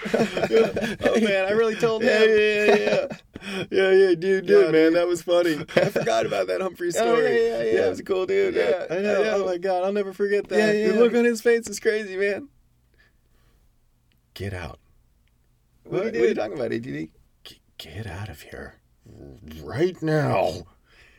oh 0.22 1.22
man, 1.22 1.46
I 1.46 1.52
really 1.52 1.76
told 1.76 2.04
him. 2.04 2.10
yeah, 2.10 2.26
yeah, 2.26 2.76
yeah. 2.76 3.29
Yeah, 3.72 3.92
yeah, 3.92 4.08
dude, 4.16 4.46
dude, 4.46 4.50
Yeah, 4.50 4.62
man, 4.72 4.72
dude. 4.72 4.96
that 4.96 5.08
was 5.08 5.22
funny. 5.22 5.56
I 5.76 5.90
forgot 5.90 6.26
about 6.26 6.48
that 6.48 6.62
Humphreys 6.62 6.96
Oh, 7.00 7.02
story. 7.16 7.24
yeah, 7.48 7.58
yeah, 7.58 7.64
yeah. 7.72 7.86
it 7.86 7.90
was 7.90 8.00
a 8.00 8.04
cool 8.04 8.26
dude. 8.26 8.56
Yeah, 8.56 8.86
I 8.90 8.96
know. 8.96 9.20
I 9.20 9.24
know. 9.24 9.36
Oh 9.38 9.46
my 9.46 9.58
god, 9.58 9.84
I'll 9.84 9.94
never 9.94 10.14
forget 10.14 10.48
that. 10.50 10.58
Yeah, 10.58 10.72
yeah. 10.88 10.92
The 10.94 11.00
look 11.00 11.14
on 11.16 11.26
his 11.26 11.42
face 11.42 11.68
is 11.68 11.80
crazy, 11.80 12.16
man. 12.18 12.50
Get 14.34 14.54
out. 14.54 14.80
What, 15.84 16.06
what 16.06 16.16
are 16.16 16.28
you 16.28 16.34
talking 16.36 16.54
about, 16.54 16.72
ATD? 16.72 17.10
G- 17.44 17.62
Get 17.78 18.06
out 18.08 18.30
of 18.30 18.42
here, 18.42 18.76
right 19.64 20.02
now. 20.02 20.66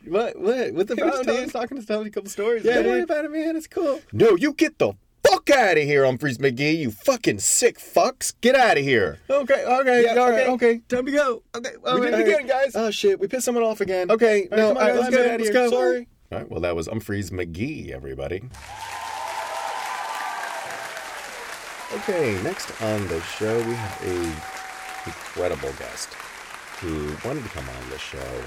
What? 0.07 0.39
What? 0.39 0.73
What's 0.73 0.89
the 0.89 0.95
was 0.95 1.11
telling- 1.11 1.25
dude? 1.25 1.39
he's 1.43 1.53
talking 1.53 1.79
to 1.79 1.85
telling 1.85 2.07
a 2.07 2.11
couple 2.11 2.29
stories. 2.29 2.63
Yeah, 2.63 2.75
Don't 2.75 2.85
worry 2.87 3.01
about 3.01 3.25
it, 3.25 3.31
man. 3.31 3.55
It's 3.55 3.67
cool. 3.67 3.99
No, 4.13 4.35
you 4.35 4.53
get 4.53 4.79
the 4.79 4.93
fuck 5.23 5.49
out 5.49 5.77
of 5.77 5.83
here, 5.83 6.05
Humphreys 6.05 6.37
McGee. 6.37 6.77
You 6.77 6.91
fucking 6.91 7.39
sick 7.39 7.77
fucks. 7.79 8.33
Get 8.41 8.55
out 8.55 8.77
of 8.77 8.83
here. 8.83 9.19
Okay, 9.29 9.63
okay, 9.65 10.03
Yeah, 10.03 10.15
all 10.21 10.29
right, 10.31 10.47
okay. 10.47 10.51
okay. 10.75 10.81
Time 10.89 11.05
to 11.05 11.11
go. 11.11 11.43
Okay, 11.55 11.71
We 11.83 12.01
did 12.01 12.13
it 12.13 12.19
okay. 12.21 12.33
again, 12.33 12.47
guys. 12.47 12.75
Oh 12.75 12.91
shit, 12.91 13.19
we 13.19 13.27
pissed 13.27 13.45
someone 13.45 13.63
off 13.63 13.81
again. 13.81 14.09
Okay, 14.11 14.47
All 14.51 14.57
right, 14.57 14.57
no, 14.57 14.67
come 14.69 14.77
on, 14.77 14.83
all 14.83 14.89
right, 14.89 14.93
guys, 14.95 14.99
let's 14.99 15.09
get 15.09 15.17
go. 15.17 15.29
out 15.29 15.35
of 15.35 15.41
Let's 15.41 15.43
here. 15.43 15.53
go. 15.53 15.69
Sorry. 15.69 16.07
All 16.31 16.37
right, 16.39 16.49
well, 16.51 16.61
that 16.61 16.75
was 16.75 16.87
Umphrey's 16.87 17.29
McGee, 17.31 17.91
everybody. 17.91 18.41
Okay, 21.93 22.41
next 22.43 22.81
on 22.81 23.05
the 23.09 23.19
show, 23.21 23.57
we 23.67 23.73
have 23.73 24.01
a 24.03 24.23
incredible 25.05 25.71
guest 25.77 26.13
who 26.79 27.07
wanted 27.27 27.43
to 27.43 27.49
come 27.49 27.67
on 27.67 27.89
the 27.89 27.97
show 27.97 28.43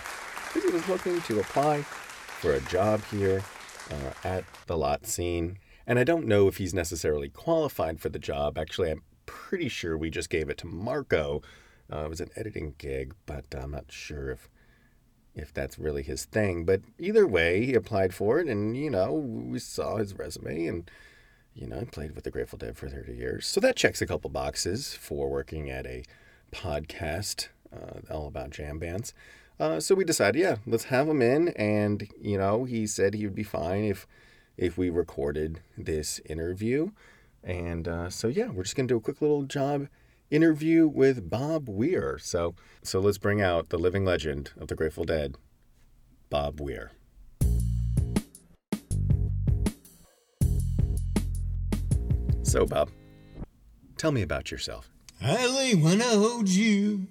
because 0.47 0.65
he 0.65 0.71
was 0.75 0.89
looking 0.89 1.21
to 1.23 1.41
apply 1.41 1.83
for 1.83 2.55
a 2.55 2.61
job 2.63 3.03
here 3.11 3.43
uh, 3.91 4.27
at 4.27 4.45
the 4.67 4.77
lot 4.77 5.07
scene. 5.07 5.59
And 5.87 5.99
I 5.99 6.05
don't 6.05 6.27
know 6.27 6.49
if 6.49 6.57
he's 6.57 6.75
necessarily 6.75 7.29
qualified 7.29 8.01
for 8.01 8.09
the 8.09 8.19
job. 8.19 8.59
Actually, 8.59 8.91
I'm 8.91 9.03
pretty 9.27 9.69
sure 9.69 9.97
we 9.97 10.11
just 10.11 10.31
gave 10.31 10.49
it 10.49 10.59
to 10.59 10.67
Marco. 10.67 11.43
Uh, 11.93 12.05
it 12.05 12.11
was 12.11 12.21
an 12.21 12.31
editing 12.37 12.75
gig, 12.79 13.15
but 13.27 13.45
I'm 13.55 13.73
not 13.73 13.91
sure 13.91 14.31
if 14.31 14.49
if 15.35 15.53
that's 15.53 15.81
really 15.81 16.03
his 16.03 16.25
thing. 16.25 16.65
But 16.65 16.83
either 16.99 17.27
way, 17.27 17.67
he 17.67 17.75
applied 17.75 18.15
for 18.15 18.39
it, 18.39 18.49
and 18.49 18.77
you 18.77 18.91
know, 18.91 19.13
we 19.13 19.59
saw 19.59 19.97
his 19.97 20.17
resume, 20.17 20.67
and 20.67 20.91
you 21.55 21.67
know, 21.67 21.81
he 21.81 21.85
played 21.85 22.15
with 22.15 22.25
the 22.25 22.31
Grateful 22.31 22.59
Dead 22.59 22.77
for 22.77 22.89
30 22.89 23.15
years. 23.15 23.47
So 23.47 23.61
that 23.61 23.77
checks 23.77 24.03
a 24.03 24.07
couple 24.07 24.31
boxes 24.31 24.95
for 24.95 25.29
working 25.29 25.71
at 25.71 25.87
a 25.87 26.05
podcast 26.53 27.49
uh, 27.73 28.01
all 28.13 28.27
about 28.27 28.51
jam 28.51 28.79
bands. 28.79 29.13
Uh, 29.59 29.79
so 29.79 29.95
we 29.95 30.05
decided, 30.05 30.41
yeah, 30.41 30.57
let's 30.67 30.85
have 30.85 31.09
him 31.09 31.23
in, 31.23 31.49
and 31.51 32.09
you 32.21 32.39
know, 32.39 32.65
he 32.65 32.87
said 32.87 33.15
he 33.15 33.25
would 33.25 33.35
be 33.35 33.45
fine 33.45 33.85
if 33.85 34.07
if 34.57 34.79
we 34.79 34.91
recorded 34.91 35.61
this 35.77 36.21
interview. 36.27 36.91
And 37.43 37.87
uh, 37.87 38.11
so 38.11 38.29
yeah, 38.29 38.51
we're 38.51 38.63
just 38.63 38.77
gonna 38.77 38.89
do 38.89 38.97
a 38.97 39.01
quick 39.01 39.21
little 39.21 39.43
job 39.43 39.89
interview 40.31 40.87
with 40.87 41.29
Bob 41.29 41.69
Weir. 41.69 42.19
So 42.19 42.55
so 42.83 43.01
let's 43.01 43.19
bring 43.19 43.41
out 43.41 43.69
the 43.69 43.79
living 43.79 44.05
legend 44.05 44.51
of 44.59 44.69
the 44.69 44.75
Grateful 44.75 45.05
Dead, 45.05 45.37
Bob 46.31 46.61
Weir. 46.61 46.93
So 52.43 52.67
Bob, 52.67 52.91
tell 53.97 54.13
me 54.13 54.23
about 54.23 54.51
yourself. 54.51 54.91
I 55.21 55.35
really 55.45 55.75
wanna 55.75 56.05
hold 56.05 56.49
you. 56.49 57.09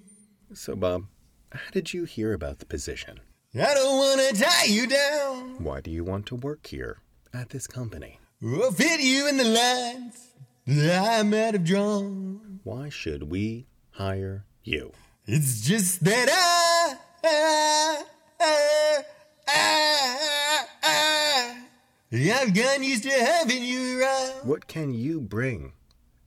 So 0.52 0.74
Bob, 0.74 1.06
how 1.52 1.70
did 1.70 1.92
you 1.92 2.04
hear 2.04 2.32
about 2.32 2.58
the 2.58 2.66
position? 2.66 3.20
I 3.54 3.72
don't 3.74 3.98
wanna 3.98 4.32
tie 4.32 4.64
you 4.64 4.88
down 4.88 5.62
Why 5.62 5.80
do 5.80 5.88
you 5.88 6.02
want 6.02 6.26
to 6.26 6.34
work 6.34 6.66
here 6.66 7.03
at 7.34 7.50
this 7.50 7.66
company? 7.66 8.18
We'll 8.40 8.72
fit 8.72 9.00
you 9.00 9.28
in 9.28 9.36
the 9.36 9.44
lines 9.44 10.28
that 10.66 11.20
I 11.20 11.22
might 11.22 11.54
have 11.54 11.64
drawn. 11.64 12.60
Why 12.62 12.88
should 12.88 13.24
we 13.30 13.66
hire 13.90 14.44
you? 14.62 14.92
It's 15.26 15.62
just 15.62 16.04
that 16.04 16.28
I, 16.30 16.94
I, 17.24 18.02
I, 18.40 19.04
I, 19.48 20.64
I, 20.82 22.40
I've 22.40 22.54
gotten 22.54 22.82
used 22.82 23.04
to 23.04 23.10
having 23.10 23.64
you 23.64 24.00
around. 24.00 24.46
What 24.46 24.66
can 24.66 24.94
you 24.94 25.20
bring 25.20 25.72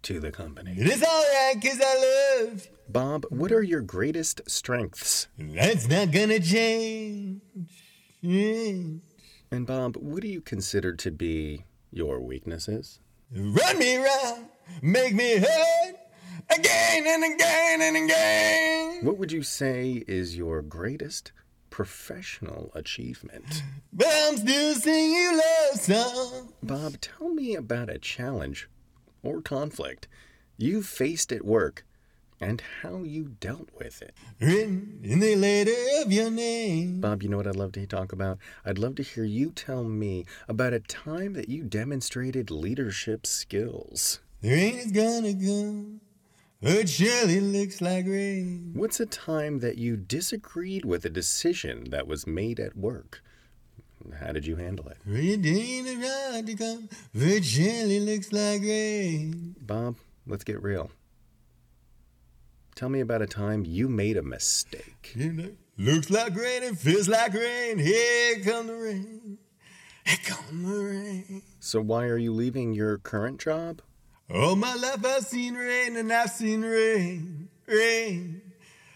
to 0.03 0.19
the 0.19 0.31
company? 0.31 0.75
It 0.77 0.87
is 0.87 1.03
alright 1.03 1.61
cause 1.61 1.81
I 1.83 2.43
loved. 2.43 2.69
Bob, 2.89 3.25
what 3.29 3.51
are 3.51 3.63
your 3.63 3.81
greatest 3.81 4.41
strengths? 4.47 5.27
That's 5.37 5.87
not 5.87 6.11
gonna 6.11 6.39
change. 6.39 7.41
Yeah. 8.21 8.99
And 9.49 9.65
Bob, 9.65 9.95
what 9.95 10.21
do 10.21 10.27
you 10.27 10.41
consider 10.41 10.93
to 10.93 11.11
be 11.11 11.63
your 11.91 12.19
weaknesses? 12.19 12.99
Run 13.33 13.79
me 13.79 13.95
round, 13.95 14.45
make 14.81 15.13
me 15.13 15.37
hurt 15.37 15.95
again 16.49 17.05
and 17.07 17.33
again 17.33 17.81
and 17.81 17.97
again. 17.97 19.05
What 19.05 19.17
would 19.17 19.31
you 19.31 19.43
say 19.43 20.03
is 20.05 20.35
your 20.35 20.61
greatest 20.61 21.31
professional 21.69 22.71
achievement? 22.75 23.63
But 23.93 24.07
I'm 24.09 24.37
still 24.37 24.75
singing 24.75 25.37
love 25.37 25.79
songs. 25.79 26.53
Bob, 26.61 26.99
tell 26.99 27.29
me 27.29 27.55
about 27.55 27.89
a 27.89 27.97
challenge 27.97 28.69
or 29.23 29.41
conflict 29.41 30.09
you 30.57 30.83
faced 30.83 31.31
at 31.31 31.45
work 31.45 31.85
and 32.39 32.61
how 32.81 33.03
you 33.03 33.35
dealt 33.39 33.69
with 33.77 34.01
it. 34.01 34.13
Written 34.39 34.99
in 35.03 35.19
the 35.19 35.35
letter 35.35 35.71
of 36.01 36.11
your 36.11 36.29
name. 36.29 37.01
Bob, 37.01 37.23
you 37.23 37.29
know 37.29 37.37
what 37.37 37.47
I'd 37.47 37.55
love 37.55 37.71
to 37.73 37.87
talk 37.87 38.11
about? 38.11 38.37
I'd 38.65 38.77
love 38.77 38.95
to 38.95 39.03
hear 39.03 39.23
you 39.23 39.51
tell 39.51 39.83
me 39.83 40.25
about 40.47 40.73
a 40.73 40.79
time 40.79 41.33
that 41.33 41.49
you 41.49 41.63
demonstrated 41.63 42.51
leadership 42.51 43.25
skills. 43.25 44.19
The 44.41 44.51
rain 44.51 44.75
is 44.75 44.91
gonna 44.91 45.33
come, 45.33 46.01
but 46.61 46.87
surely 46.87 47.39
looks 47.39 47.81
like 47.81 48.05
rain. 48.05 48.71
What's 48.75 48.99
a 48.99 49.07
time 49.07 49.59
that 49.59 49.77
you 49.77 49.97
disagreed 49.97 50.85
with 50.85 51.05
a 51.05 51.09
decision 51.09 51.89
that 51.89 52.07
was 52.07 52.27
made 52.27 52.59
at 52.59 52.77
work? 52.77 53.23
How 54.19 54.31
did 54.31 54.45
you 54.45 54.57
handle 54.57 54.87
it? 54.87 54.97
Rain 55.05 55.41
to 55.41 56.55
come, 56.55 56.87
but 57.13 57.43
surely 57.43 57.99
looks 57.99 58.31
like 58.31 58.61
rain. 58.61 59.55
Bob, 59.59 59.95
let's 60.27 60.43
get 60.43 60.61
real. 60.61 60.91
Tell 62.77 62.89
me 62.89 62.99
about 62.99 63.23
a 63.23 63.25
time 63.25 63.65
you 63.65 63.89
made 63.89 64.17
a 64.17 64.21
mistake. 64.21 65.11
You 65.15 65.33
know, 65.33 65.49
looks 65.79 66.11
like 66.11 66.35
rain 66.35 66.61
and 66.61 66.77
feels 66.77 67.09
like 67.09 67.33
rain. 67.33 67.79
Here 67.79 68.39
come 68.43 68.67
the 68.67 68.75
rain. 68.75 69.39
Here 70.05 70.17
come 70.23 70.61
the 70.61 70.83
rain. 70.83 71.41
So, 71.59 71.81
why 71.81 72.05
are 72.05 72.19
you 72.19 72.31
leaving 72.31 72.75
your 72.75 72.99
current 72.99 73.39
job? 73.39 73.81
All 74.31 74.55
my 74.55 74.75
life 74.75 75.03
I've 75.03 75.25
seen 75.25 75.55
rain 75.55 75.97
and 75.97 76.13
I've 76.13 76.29
seen 76.29 76.61
rain, 76.61 77.49
rain. 77.65 78.43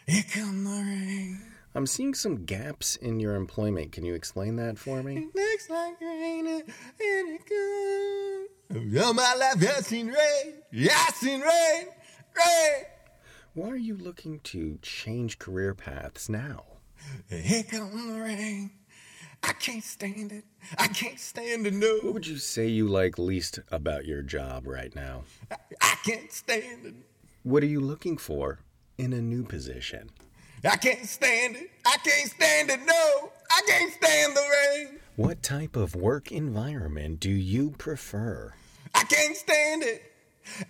Here 0.06 0.26
come 0.32 0.64
the 0.64 0.70
rain. 0.70 1.42
I'm 1.74 1.88
seeing 1.88 2.14
some 2.14 2.46
gaps 2.46 2.98
in 2.98 3.20
your 3.20 3.34
employment. 3.34 3.94
Can 3.94 4.06
you 4.06 4.14
explain 4.14 4.58
that 4.58 4.78
for 4.78 5.02
me? 5.02 5.18
It 5.18 5.34
looks 5.36 5.70
like 5.72 6.00
rain 6.00 6.46
and 6.46 6.64
it 7.00 7.42
comes. 8.70 9.04
All 9.04 9.16
my 9.16 9.34
life 9.34 9.56
I've 9.76 9.86
seen 9.86 10.10
rain. 10.10 10.54
Yeah, 10.72 10.94
I've 11.08 11.16
seen 11.16 11.42
rain, 11.42 11.88
rain. 12.38 12.84
Why 13.54 13.68
are 13.68 13.76
you 13.76 13.98
looking 13.98 14.40
to 14.46 14.80
change 14.82 15.38
career 15.38 15.76
paths 15.76 16.30
now? 16.30 16.64
Here 17.30 17.64
come 17.64 18.14
the 18.14 18.22
rain. 18.22 18.72
I 19.44 19.52
can't 19.52 19.84
stand 19.84 20.32
it. 20.32 20.46
I 20.80 20.88
can't 20.88 21.20
stand 21.20 21.68
it, 21.68 21.74
no. 21.74 22.00
What 22.02 22.14
would 22.14 22.28
you 22.28 22.38
say 22.38 22.68
you 22.68 22.88
like 22.88 23.20
least 23.20 23.60
about 23.70 24.06
your 24.06 24.22
job 24.22 24.68
right 24.68 24.96
now? 24.96 25.24
I, 25.52 25.58
I 25.82 25.96
can't 26.06 26.32
stand 26.32 26.86
it. 26.86 26.94
What 27.44 27.62
are 27.62 27.68
you 27.68 27.82
looking 27.82 28.16
for 28.16 28.60
in 28.98 29.12
a 29.12 29.22
new 29.22 29.44
position? 29.44 30.12
I 30.64 30.78
can't 30.78 31.06
stand 31.06 31.58
it. 31.58 31.72
I 31.86 31.98
can't 32.06 32.32
stand 32.32 32.70
it, 32.70 32.80
no. 32.86 33.32
I 33.52 33.62
can't 33.68 33.92
stand 33.92 34.34
the 34.34 34.48
rain. 34.50 35.00
What 35.18 35.44
type 35.44 35.76
of 35.76 35.94
work 35.94 36.32
environment 36.32 37.20
do 37.20 37.30
you 37.32 37.72
prefer? 37.72 38.54
I 38.96 39.04
can't 39.04 39.36
stand 39.36 39.84
it. 39.84 40.04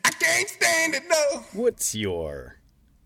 I 0.04 0.10
can't 0.10 0.50
stand 0.50 0.96
it, 0.96 1.04
no. 1.08 1.44
What's 1.54 1.94
your 1.94 2.56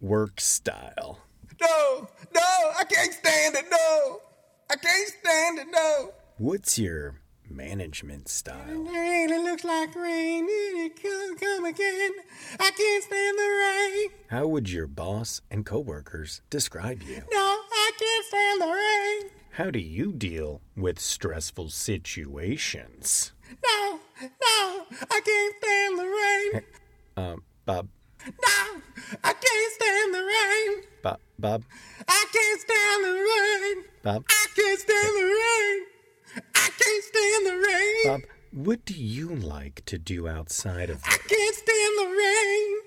work 0.06 0.40
style? 0.40 1.20
No, 1.60 2.08
no, 2.34 2.42
I 2.78 2.84
can't 2.84 3.14
stand 3.14 3.56
it, 3.56 3.66
no. 3.72 4.22
I 4.70 4.76
can't 4.76 5.10
stand 5.10 5.60
it, 5.60 5.68
no. 5.72 6.12
What's 6.38 6.78
your 6.78 7.16
management 7.50 8.28
style? 8.28 8.66
Rain, 8.68 9.32
it 9.32 9.42
looks 9.42 9.64
like 9.64 9.96
rain, 9.96 10.42
and 10.42 10.86
it 10.86 11.02
could 11.02 11.40
come 11.40 11.66
again. 11.66 12.12
I 12.60 12.72
can't 12.72 13.04
stand 13.04 13.38
the 13.38 14.00
rain. 14.00 14.10
How 14.30 14.48
would 14.48 14.70
your 14.70 14.88
boss 14.88 15.42
and 15.50 15.66
coworkers 15.66 16.42
describe 16.50 17.02
you? 17.04 17.24
No, 17.32 17.38
I 17.38 17.92
can't 17.98 18.26
stand 18.26 18.62
the 18.62 18.74
rain. 18.74 19.32
How 19.52 19.72
do 19.72 19.80
you 19.80 20.12
deal 20.12 20.62
with 20.76 21.00
stressful 21.00 21.70
situations? 21.70 23.32
No, 23.64 24.00
no, 24.22 24.86
I 25.10 25.22
can't 25.24 25.56
stand 25.62 26.00
the 26.00 26.06
rain. 26.06 26.64
Um, 27.18 27.44
Bob, 27.66 27.88
No, 28.26 28.82
I 29.24 29.34
can't 29.34 29.74
stand 29.74 30.14
the 30.14 30.24
rain. 30.24 30.84
Bob, 31.04 31.20
Bob, 31.38 31.64
I 32.08 32.26
can't 32.34 32.62
stand 32.62 33.04
the 33.04 33.14
rain. 33.14 33.86
Bob, 34.04 34.26
I 34.30 34.46
can't 34.56 34.80
stand 34.80 35.16
the 35.16 35.26
rain. 35.42 35.86
I 36.56 36.70
can't 36.80 37.04
stand 37.04 37.46
the 37.46 37.68
rain. 37.68 38.22
Bob. 38.22 38.22
What 38.52 38.86
do 38.86 38.94
you 38.94 39.36
like 39.36 39.84
to 39.86 39.98
do 39.98 40.28
outside 40.30 40.90
of 40.90 41.02
I 41.04 41.18
can't 41.28 41.56
stand 41.56 41.94
the 42.00 42.08
rain. 42.08 42.80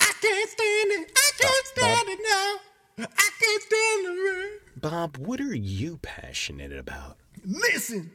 I 0.00 0.12
can't 0.22 0.50
stand 0.50 0.92
it. 0.92 1.12
I 1.16 1.30
can't 1.40 1.66
Bob, 1.76 1.82
Bob. 1.82 1.96
stand 1.96 2.08
it 2.08 2.20
now. 2.22 3.04
I 3.04 3.30
can't 3.40 3.62
stand 3.62 4.06
the 4.06 4.10
rain. 4.10 4.58
Bob, 4.76 5.16
what 5.16 5.40
are 5.40 5.54
you 5.54 5.98
passionate 6.02 6.72
about? 6.72 7.16
Listen, 7.44 8.12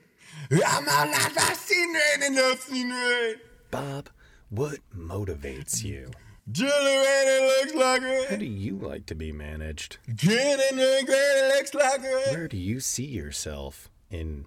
I'm 0.52 0.88
all 0.90 1.06
life 1.08 1.38
I've 1.38 1.58
seen 1.58 1.94
rain 1.94 2.24
and 2.24 2.40
I've 2.40 2.60
seen 2.60 2.90
rain. 2.90 3.36
Bob, 3.70 4.10
what 4.50 4.80
motivates 4.98 5.84
you? 5.84 6.10
Rain, 6.45 7.47
looks 7.62 7.73
like 7.73 8.29
How 8.29 8.36
do 8.36 8.45
you 8.45 8.77
like 8.77 9.06
to 9.08 9.15
be 9.15 9.32
managed? 9.32 9.97
It 10.08 11.56
looks 11.56 11.73
like 11.73 12.03
rain. 12.03 12.36
Where 12.36 12.47
do 12.47 12.58
you 12.58 12.79
see 12.79 13.06
yourself 13.06 13.89
in 14.10 14.45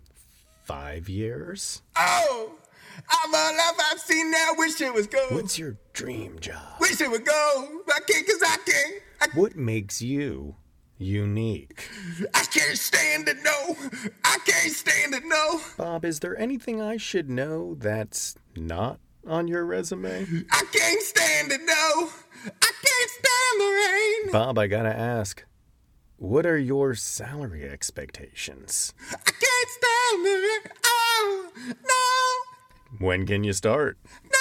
five 0.62 1.08
years? 1.08 1.82
Oh, 1.96 2.52
I'm 3.10 3.34
all 3.34 3.52
life 3.52 3.86
I've 3.92 4.00
seen 4.00 4.30
that. 4.30 4.54
Wish 4.58 4.80
it 4.80 4.92
was 4.92 5.06
go. 5.06 5.26
What's 5.30 5.58
your 5.58 5.78
dream 5.94 6.38
job? 6.38 6.80
Wish 6.80 7.00
it 7.00 7.10
would 7.10 7.24
go. 7.24 7.82
I 7.88 8.00
can't 8.06 8.26
cause 8.26 8.42
I 8.42 8.56
can't. 8.66 9.02
I, 9.22 9.26
What 9.38 9.56
makes 9.56 10.02
you 10.02 10.56
unique? 10.98 11.88
I 12.34 12.44
can't 12.44 12.76
stand 12.76 13.28
it, 13.28 13.38
no. 13.42 13.76
I 14.24 14.38
can't 14.44 14.72
stand 14.72 15.14
it, 15.14 15.22
no. 15.24 15.60
Bob, 15.78 16.04
is 16.04 16.20
there 16.20 16.38
anything 16.38 16.80
I 16.82 16.96
should 16.98 17.30
know 17.30 17.74
that's 17.74 18.34
not 18.54 19.00
on 19.26 19.48
your 19.48 19.64
resume? 19.64 20.26
I 20.50 20.64
can't 20.72 21.02
stand 21.02 21.52
it, 21.52 21.60
no. 21.64 22.08
I 22.46 22.72
can't 22.82 23.10
stand 23.10 23.60
the 23.60 23.64
rain. 24.26 24.32
Bob, 24.32 24.58
I 24.58 24.66
gotta 24.66 24.96
ask, 24.96 25.44
what 26.18 26.46
are 26.46 26.58
your 26.58 26.94
salary 26.94 27.68
expectations? 27.68 28.94
I 29.10 29.16
can't 29.16 29.68
stand 29.68 30.24
the 30.24 30.30
rain. 30.30 30.72
Oh, 30.84 31.48
no, 31.66 33.06
When 33.06 33.26
can 33.26 33.44
you 33.44 33.52
start? 33.52 33.98
no, 34.04 34.38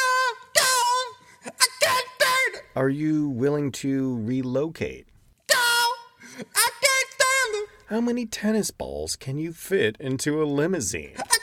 no. 0.56 0.62
I 1.45 1.50
can't 1.82 2.08
stand 2.17 2.56
it. 2.56 2.63
Are 2.76 2.89
you 2.89 3.30
willing 3.30 3.71
to 3.74 4.17
relocate? 4.24 5.08
No, 5.52 5.56
I 5.58 6.69
can't 6.82 7.10
stand 7.10 7.56
it. 7.63 7.69
How 7.88 8.02
many 8.02 8.26
tennis 8.26 8.71
balls 8.71 9.15
can 9.15 9.38
you 9.38 9.52
fit 9.54 9.98
into 10.00 10.41
a 10.41 10.45
limousine? 10.45 11.15
I 11.17 11.35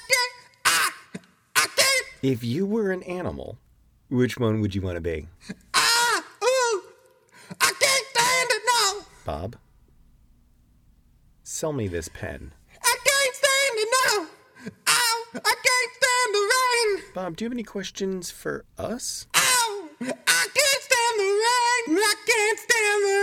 If 2.23 2.45
you 2.45 2.67
were 2.67 2.93
an 2.93 3.03
animal, 3.03 3.59
which 4.09 4.39
one 4.39 4.61
would 4.61 4.77
you 4.77 4.81
want 4.81 4.95
to 4.95 5.01
be? 5.01 5.27
Ah, 5.75 6.25
ooh. 6.45 6.83
I 7.61 7.73
can't 7.81 8.07
stand 8.13 8.51
it, 8.53 8.63
no. 8.65 9.03
Bob? 9.25 9.57
Sell 11.43 11.73
me 11.73 11.89
this 11.89 12.09
pen. 12.09 12.53
I 12.81 12.97
can't 13.05 13.35
stand 13.35 13.75
it, 13.75 13.89
now. 14.07 14.27
Ow, 14.87 15.25
I 15.35 15.55
can't 15.67 15.93
stand 15.99 16.33
the 16.33 16.53
rain. 16.55 17.13
Bob, 17.13 17.37
do 17.37 17.45
you 17.45 17.47
have 17.47 17.57
any 17.57 17.65
questions 17.65 18.31
for 18.31 18.65
us? 18.79 19.27
Ow, 19.35 19.89
I 20.01 20.05
can't 20.05 20.83
stand 20.83 21.19
the 21.19 21.25
rain. 21.25 21.99
I 21.99 22.15
can't 22.25 22.59
stand 22.61 23.03
the 23.05 23.17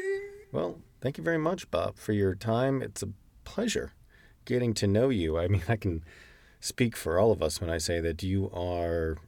rain. 0.00 0.30
Well, 0.50 0.80
thank 1.02 1.18
you 1.18 1.24
very 1.24 1.36
much, 1.36 1.70
Bob, 1.70 1.98
for 1.98 2.14
your 2.14 2.34
time. 2.34 2.80
It's 2.80 3.02
a 3.02 3.10
pleasure 3.44 3.92
getting 4.46 4.72
to 4.74 4.86
know 4.86 5.10
you. 5.10 5.36
I 5.36 5.46
mean, 5.46 5.62
I 5.68 5.76
can 5.76 6.02
speak 6.64 6.96
for 6.96 7.18
all 7.18 7.30
of 7.30 7.42
us 7.42 7.60
when 7.60 7.68
I 7.68 7.76
say 7.76 8.00
that 8.00 8.22
you 8.22 8.50
are, 8.50 9.18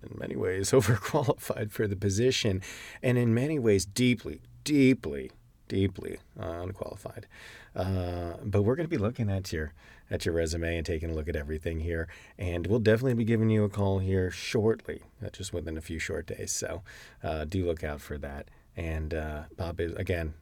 in 0.00 0.16
many 0.16 0.36
ways, 0.36 0.70
overqualified 0.78 1.72
for 1.72 1.88
the 1.88 1.96
position, 1.96 2.62
and 3.02 3.18
in 3.18 3.34
many 3.34 3.58
ways, 3.58 3.84
deeply, 3.84 4.40
deeply, 4.62 5.32
deeply 5.66 6.18
uh, 6.40 6.60
unqualified. 6.62 7.26
Uh, 7.74 8.34
but 8.44 8.62
we're 8.62 8.76
going 8.76 8.88
to 8.88 8.96
be 8.96 9.02
looking 9.02 9.28
at 9.28 9.52
your 9.52 9.72
at 10.10 10.26
your 10.26 10.34
resume 10.34 10.76
and 10.76 10.84
taking 10.86 11.10
a 11.10 11.14
look 11.14 11.28
at 11.28 11.34
everything 11.34 11.80
here, 11.80 12.06
and 12.38 12.66
we'll 12.68 12.78
definitely 12.78 13.14
be 13.14 13.24
giving 13.24 13.50
you 13.50 13.64
a 13.64 13.68
call 13.68 13.98
here 13.98 14.30
shortly, 14.30 15.02
uh, 15.24 15.30
just 15.30 15.52
within 15.52 15.76
a 15.76 15.80
few 15.80 15.98
short 15.98 16.26
days. 16.26 16.52
So 16.52 16.82
uh, 17.24 17.44
do 17.46 17.66
look 17.66 17.82
out 17.82 18.00
for 18.00 18.18
that. 18.18 18.48
And 18.76 19.14
uh, 19.14 19.44
Bob 19.56 19.80
is 19.80 19.94
again, 19.94 20.34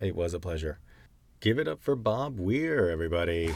it 0.00 0.16
was 0.16 0.34
a 0.34 0.40
pleasure. 0.40 0.80
Give 1.38 1.58
it 1.58 1.68
up 1.68 1.80
for 1.80 1.94
Bob 1.94 2.40
Weir, 2.40 2.90
everybody. 2.90 3.54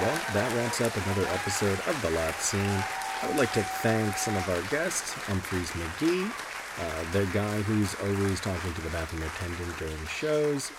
Well, 0.00 0.20
that 0.32 0.56
wraps 0.56 0.80
up 0.80 0.96
another 1.04 1.26
episode 1.28 1.78
of 1.86 2.00
The 2.00 2.10
Lot 2.10 2.34
Scene. 2.36 2.82
I 3.22 3.26
would 3.28 3.36
like 3.36 3.52
to 3.52 3.62
thank 3.62 4.16
some 4.16 4.34
of 4.36 4.48
our 4.48 4.62
guests, 4.70 5.12
Umphrey's 5.26 5.70
McGee, 5.72 6.32
uh, 6.80 7.12
the 7.12 7.26
guy 7.26 7.60
who's 7.62 7.94
always 8.00 8.40
talking 8.40 8.72
to 8.72 8.80
the 8.80 8.88
bathroom 8.88 9.22
attendant 9.22 9.78
during 9.78 10.06
shows, 10.06 10.72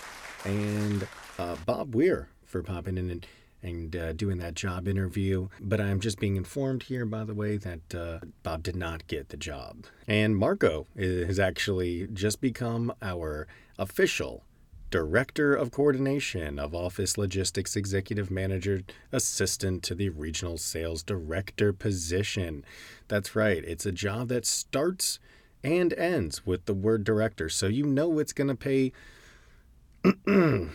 and 0.44 1.06
uh, 1.38 1.54
Bob 1.64 1.94
Weir 1.94 2.28
for 2.44 2.62
popping 2.64 2.98
in 2.98 3.08
and, 3.08 3.26
and 3.62 3.94
uh, 3.96 4.12
doing 4.14 4.38
that 4.38 4.54
job 4.54 4.88
interview. 4.88 5.48
But 5.60 5.80
I'm 5.80 6.00
just 6.00 6.18
being 6.18 6.34
informed 6.36 6.82
here, 6.82 7.06
by 7.06 7.22
the 7.22 7.34
way, 7.34 7.56
that 7.56 7.94
uh, 7.94 8.18
Bob 8.42 8.64
did 8.64 8.74
not 8.74 9.06
get 9.06 9.28
the 9.28 9.36
job. 9.36 9.86
And 10.08 10.36
Marco 10.36 10.88
has 10.96 11.38
actually 11.38 12.08
just 12.12 12.40
become 12.40 12.92
our 13.00 13.46
official 13.78 14.44
Director 14.94 15.56
of 15.56 15.72
Coordination 15.72 16.56
of 16.56 16.72
Office 16.72 17.18
Logistics 17.18 17.74
Executive 17.74 18.30
Manager 18.30 18.82
Assistant 19.10 19.82
to 19.82 19.92
the 19.92 20.08
Regional 20.10 20.56
Sales 20.56 21.02
Director 21.02 21.72
position. 21.72 22.64
That's 23.08 23.34
right, 23.34 23.64
it's 23.64 23.84
a 23.84 23.90
job 23.90 24.28
that 24.28 24.46
starts 24.46 25.18
and 25.64 25.92
ends 25.94 26.46
with 26.46 26.66
the 26.66 26.74
word 26.74 27.02
director, 27.02 27.48
so 27.48 27.66
you 27.66 27.84
know 27.84 28.20
it's 28.20 28.32
going 28.32 28.46
to 28.46 28.54
pay. 28.54 28.92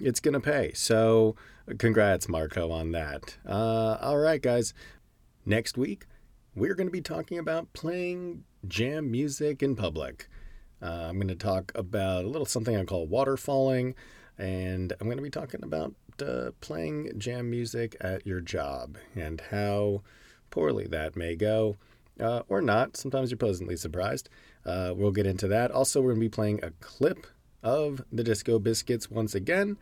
it's 0.00 0.20
going 0.20 0.32
to 0.32 0.40
pay. 0.40 0.72
So, 0.72 1.36
congrats, 1.76 2.30
Marco, 2.30 2.70
on 2.70 2.92
that. 2.92 3.36
Uh, 3.46 3.98
all 4.00 4.16
right, 4.16 4.40
guys. 4.40 4.72
Next 5.44 5.76
week, 5.76 6.06
we're 6.54 6.74
going 6.74 6.88
to 6.88 6.90
be 6.90 7.02
talking 7.02 7.38
about 7.38 7.74
playing 7.74 8.44
jam 8.66 9.10
music 9.10 9.62
in 9.62 9.76
public. 9.76 10.30
Uh, 10.82 11.06
I'm 11.08 11.16
going 11.16 11.28
to 11.28 11.34
talk 11.34 11.72
about 11.74 12.24
a 12.24 12.28
little 12.28 12.46
something 12.46 12.76
I 12.76 12.84
call 12.84 13.08
waterfalling, 13.08 13.94
and 14.38 14.92
I'm 15.00 15.06
going 15.06 15.16
to 15.16 15.22
be 15.22 15.30
talking 15.30 15.62
about 15.62 15.94
uh, 16.20 16.50
playing 16.60 17.12
jam 17.18 17.50
music 17.50 17.96
at 18.00 18.26
your 18.26 18.40
job 18.40 18.96
and 19.14 19.40
how 19.50 20.02
poorly 20.50 20.86
that 20.86 21.16
may 21.16 21.36
go. 21.36 21.76
Uh, 22.18 22.40
or 22.48 22.62
not. 22.62 22.96
Sometimes 22.96 23.30
you're 23.30 23.36
pleasantly 23.36 23.76
surprised. 23.76 24.30
Uh, 24.64 24.94
we'll 24.96 25.10
get 25.10 25.26
into 25.26 25.46
that. 25.48 25.70
Also, 25.70 26.00
we're 26.00 26.12
going 26.12 26.20
to 26.20 26.24
be 26.24 26.30
playing 26.30 26.60
a 26.62 26.70
clip 26.80 27.26
of 27.62 28.02
the 28.10 28.24
Disco 28.24 28.58
Biscuits 28.58 29.10
once 29.10 29.34
again. 29.34 29.76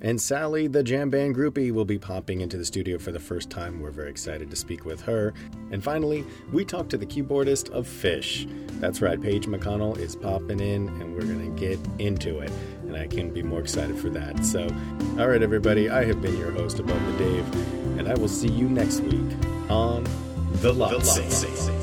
And 0.00 0.20
Sally, 0.20 0.68
the 0.68 0.82
jam 0.82 1.10
band 1.10 1.34
groupie, 1.34 1.72
will 1.72 1.84
be 1.84 1.98
popping 1.98 2.40
into 2.40 2.56
the 2.56 2.64
studio 2.64 2.98
for 2.98 3.10
the 3.10 3.18
first 3.18 3.50
time. 3.50 3.80
We're 3.80 3.90
very 3.90 4.10
excited 4.10 4.48
to 4.50 4.56
speak 4.56 4.84
with 4.84 5.00
her. 5.02 5.34
And 5.72 5.82
finally, 5.82 6.24
we 6.52 6.64
talk 6.64 6.88
to 6.90 6.96
the 6.96 7.06
keyboardist 7.06 7.70
of 7.70 7.86
Phish. 7.86 8.48
That's 8.80 9.02
right, 9.02 9.20
Page 9.20 9.46
McConnell 9.46 9.98
is 9.98 10.14
popping 10.14 10.60
in, 10.60 10.88
and 10.88 11.14
we're 11.14 11.22
going 11.22 11.54
to 11.54 11.60
get 11.60 11.80
into 11.98 12.38
it. 12.38 12.52
And 12.82 12.96
I 12.96 13.08
can't 13.08 13.34
be 13.34 13.42
more 13.42 13.60
excited 13.60 13.98
for 13.98 14.08
that. 14.10 14.44
So, 14.44 14.68
all 15.18 15.28
right, 15.28 15.42
everybody, 15.42 15.90
I 15.90 16.04
have 16.04 16.22
been 16.22 16.36
your 16.38 16.52
host, 16.52 16.78
Above 16.78 17.04
the 17.12 17.24
Dave, 17.24 17.98
and 17.98 18.08
I 18.08 18.14
will 18.14 18.28
see 18.28 18.48
you 18.48 18.68
next 18.68 19.00
week 19.00 19.36
on 19.68 20.04
The 20.62 20.72
Lot, 20.72 20.90
the 20.90 20.98
Lot. 20.98 21.77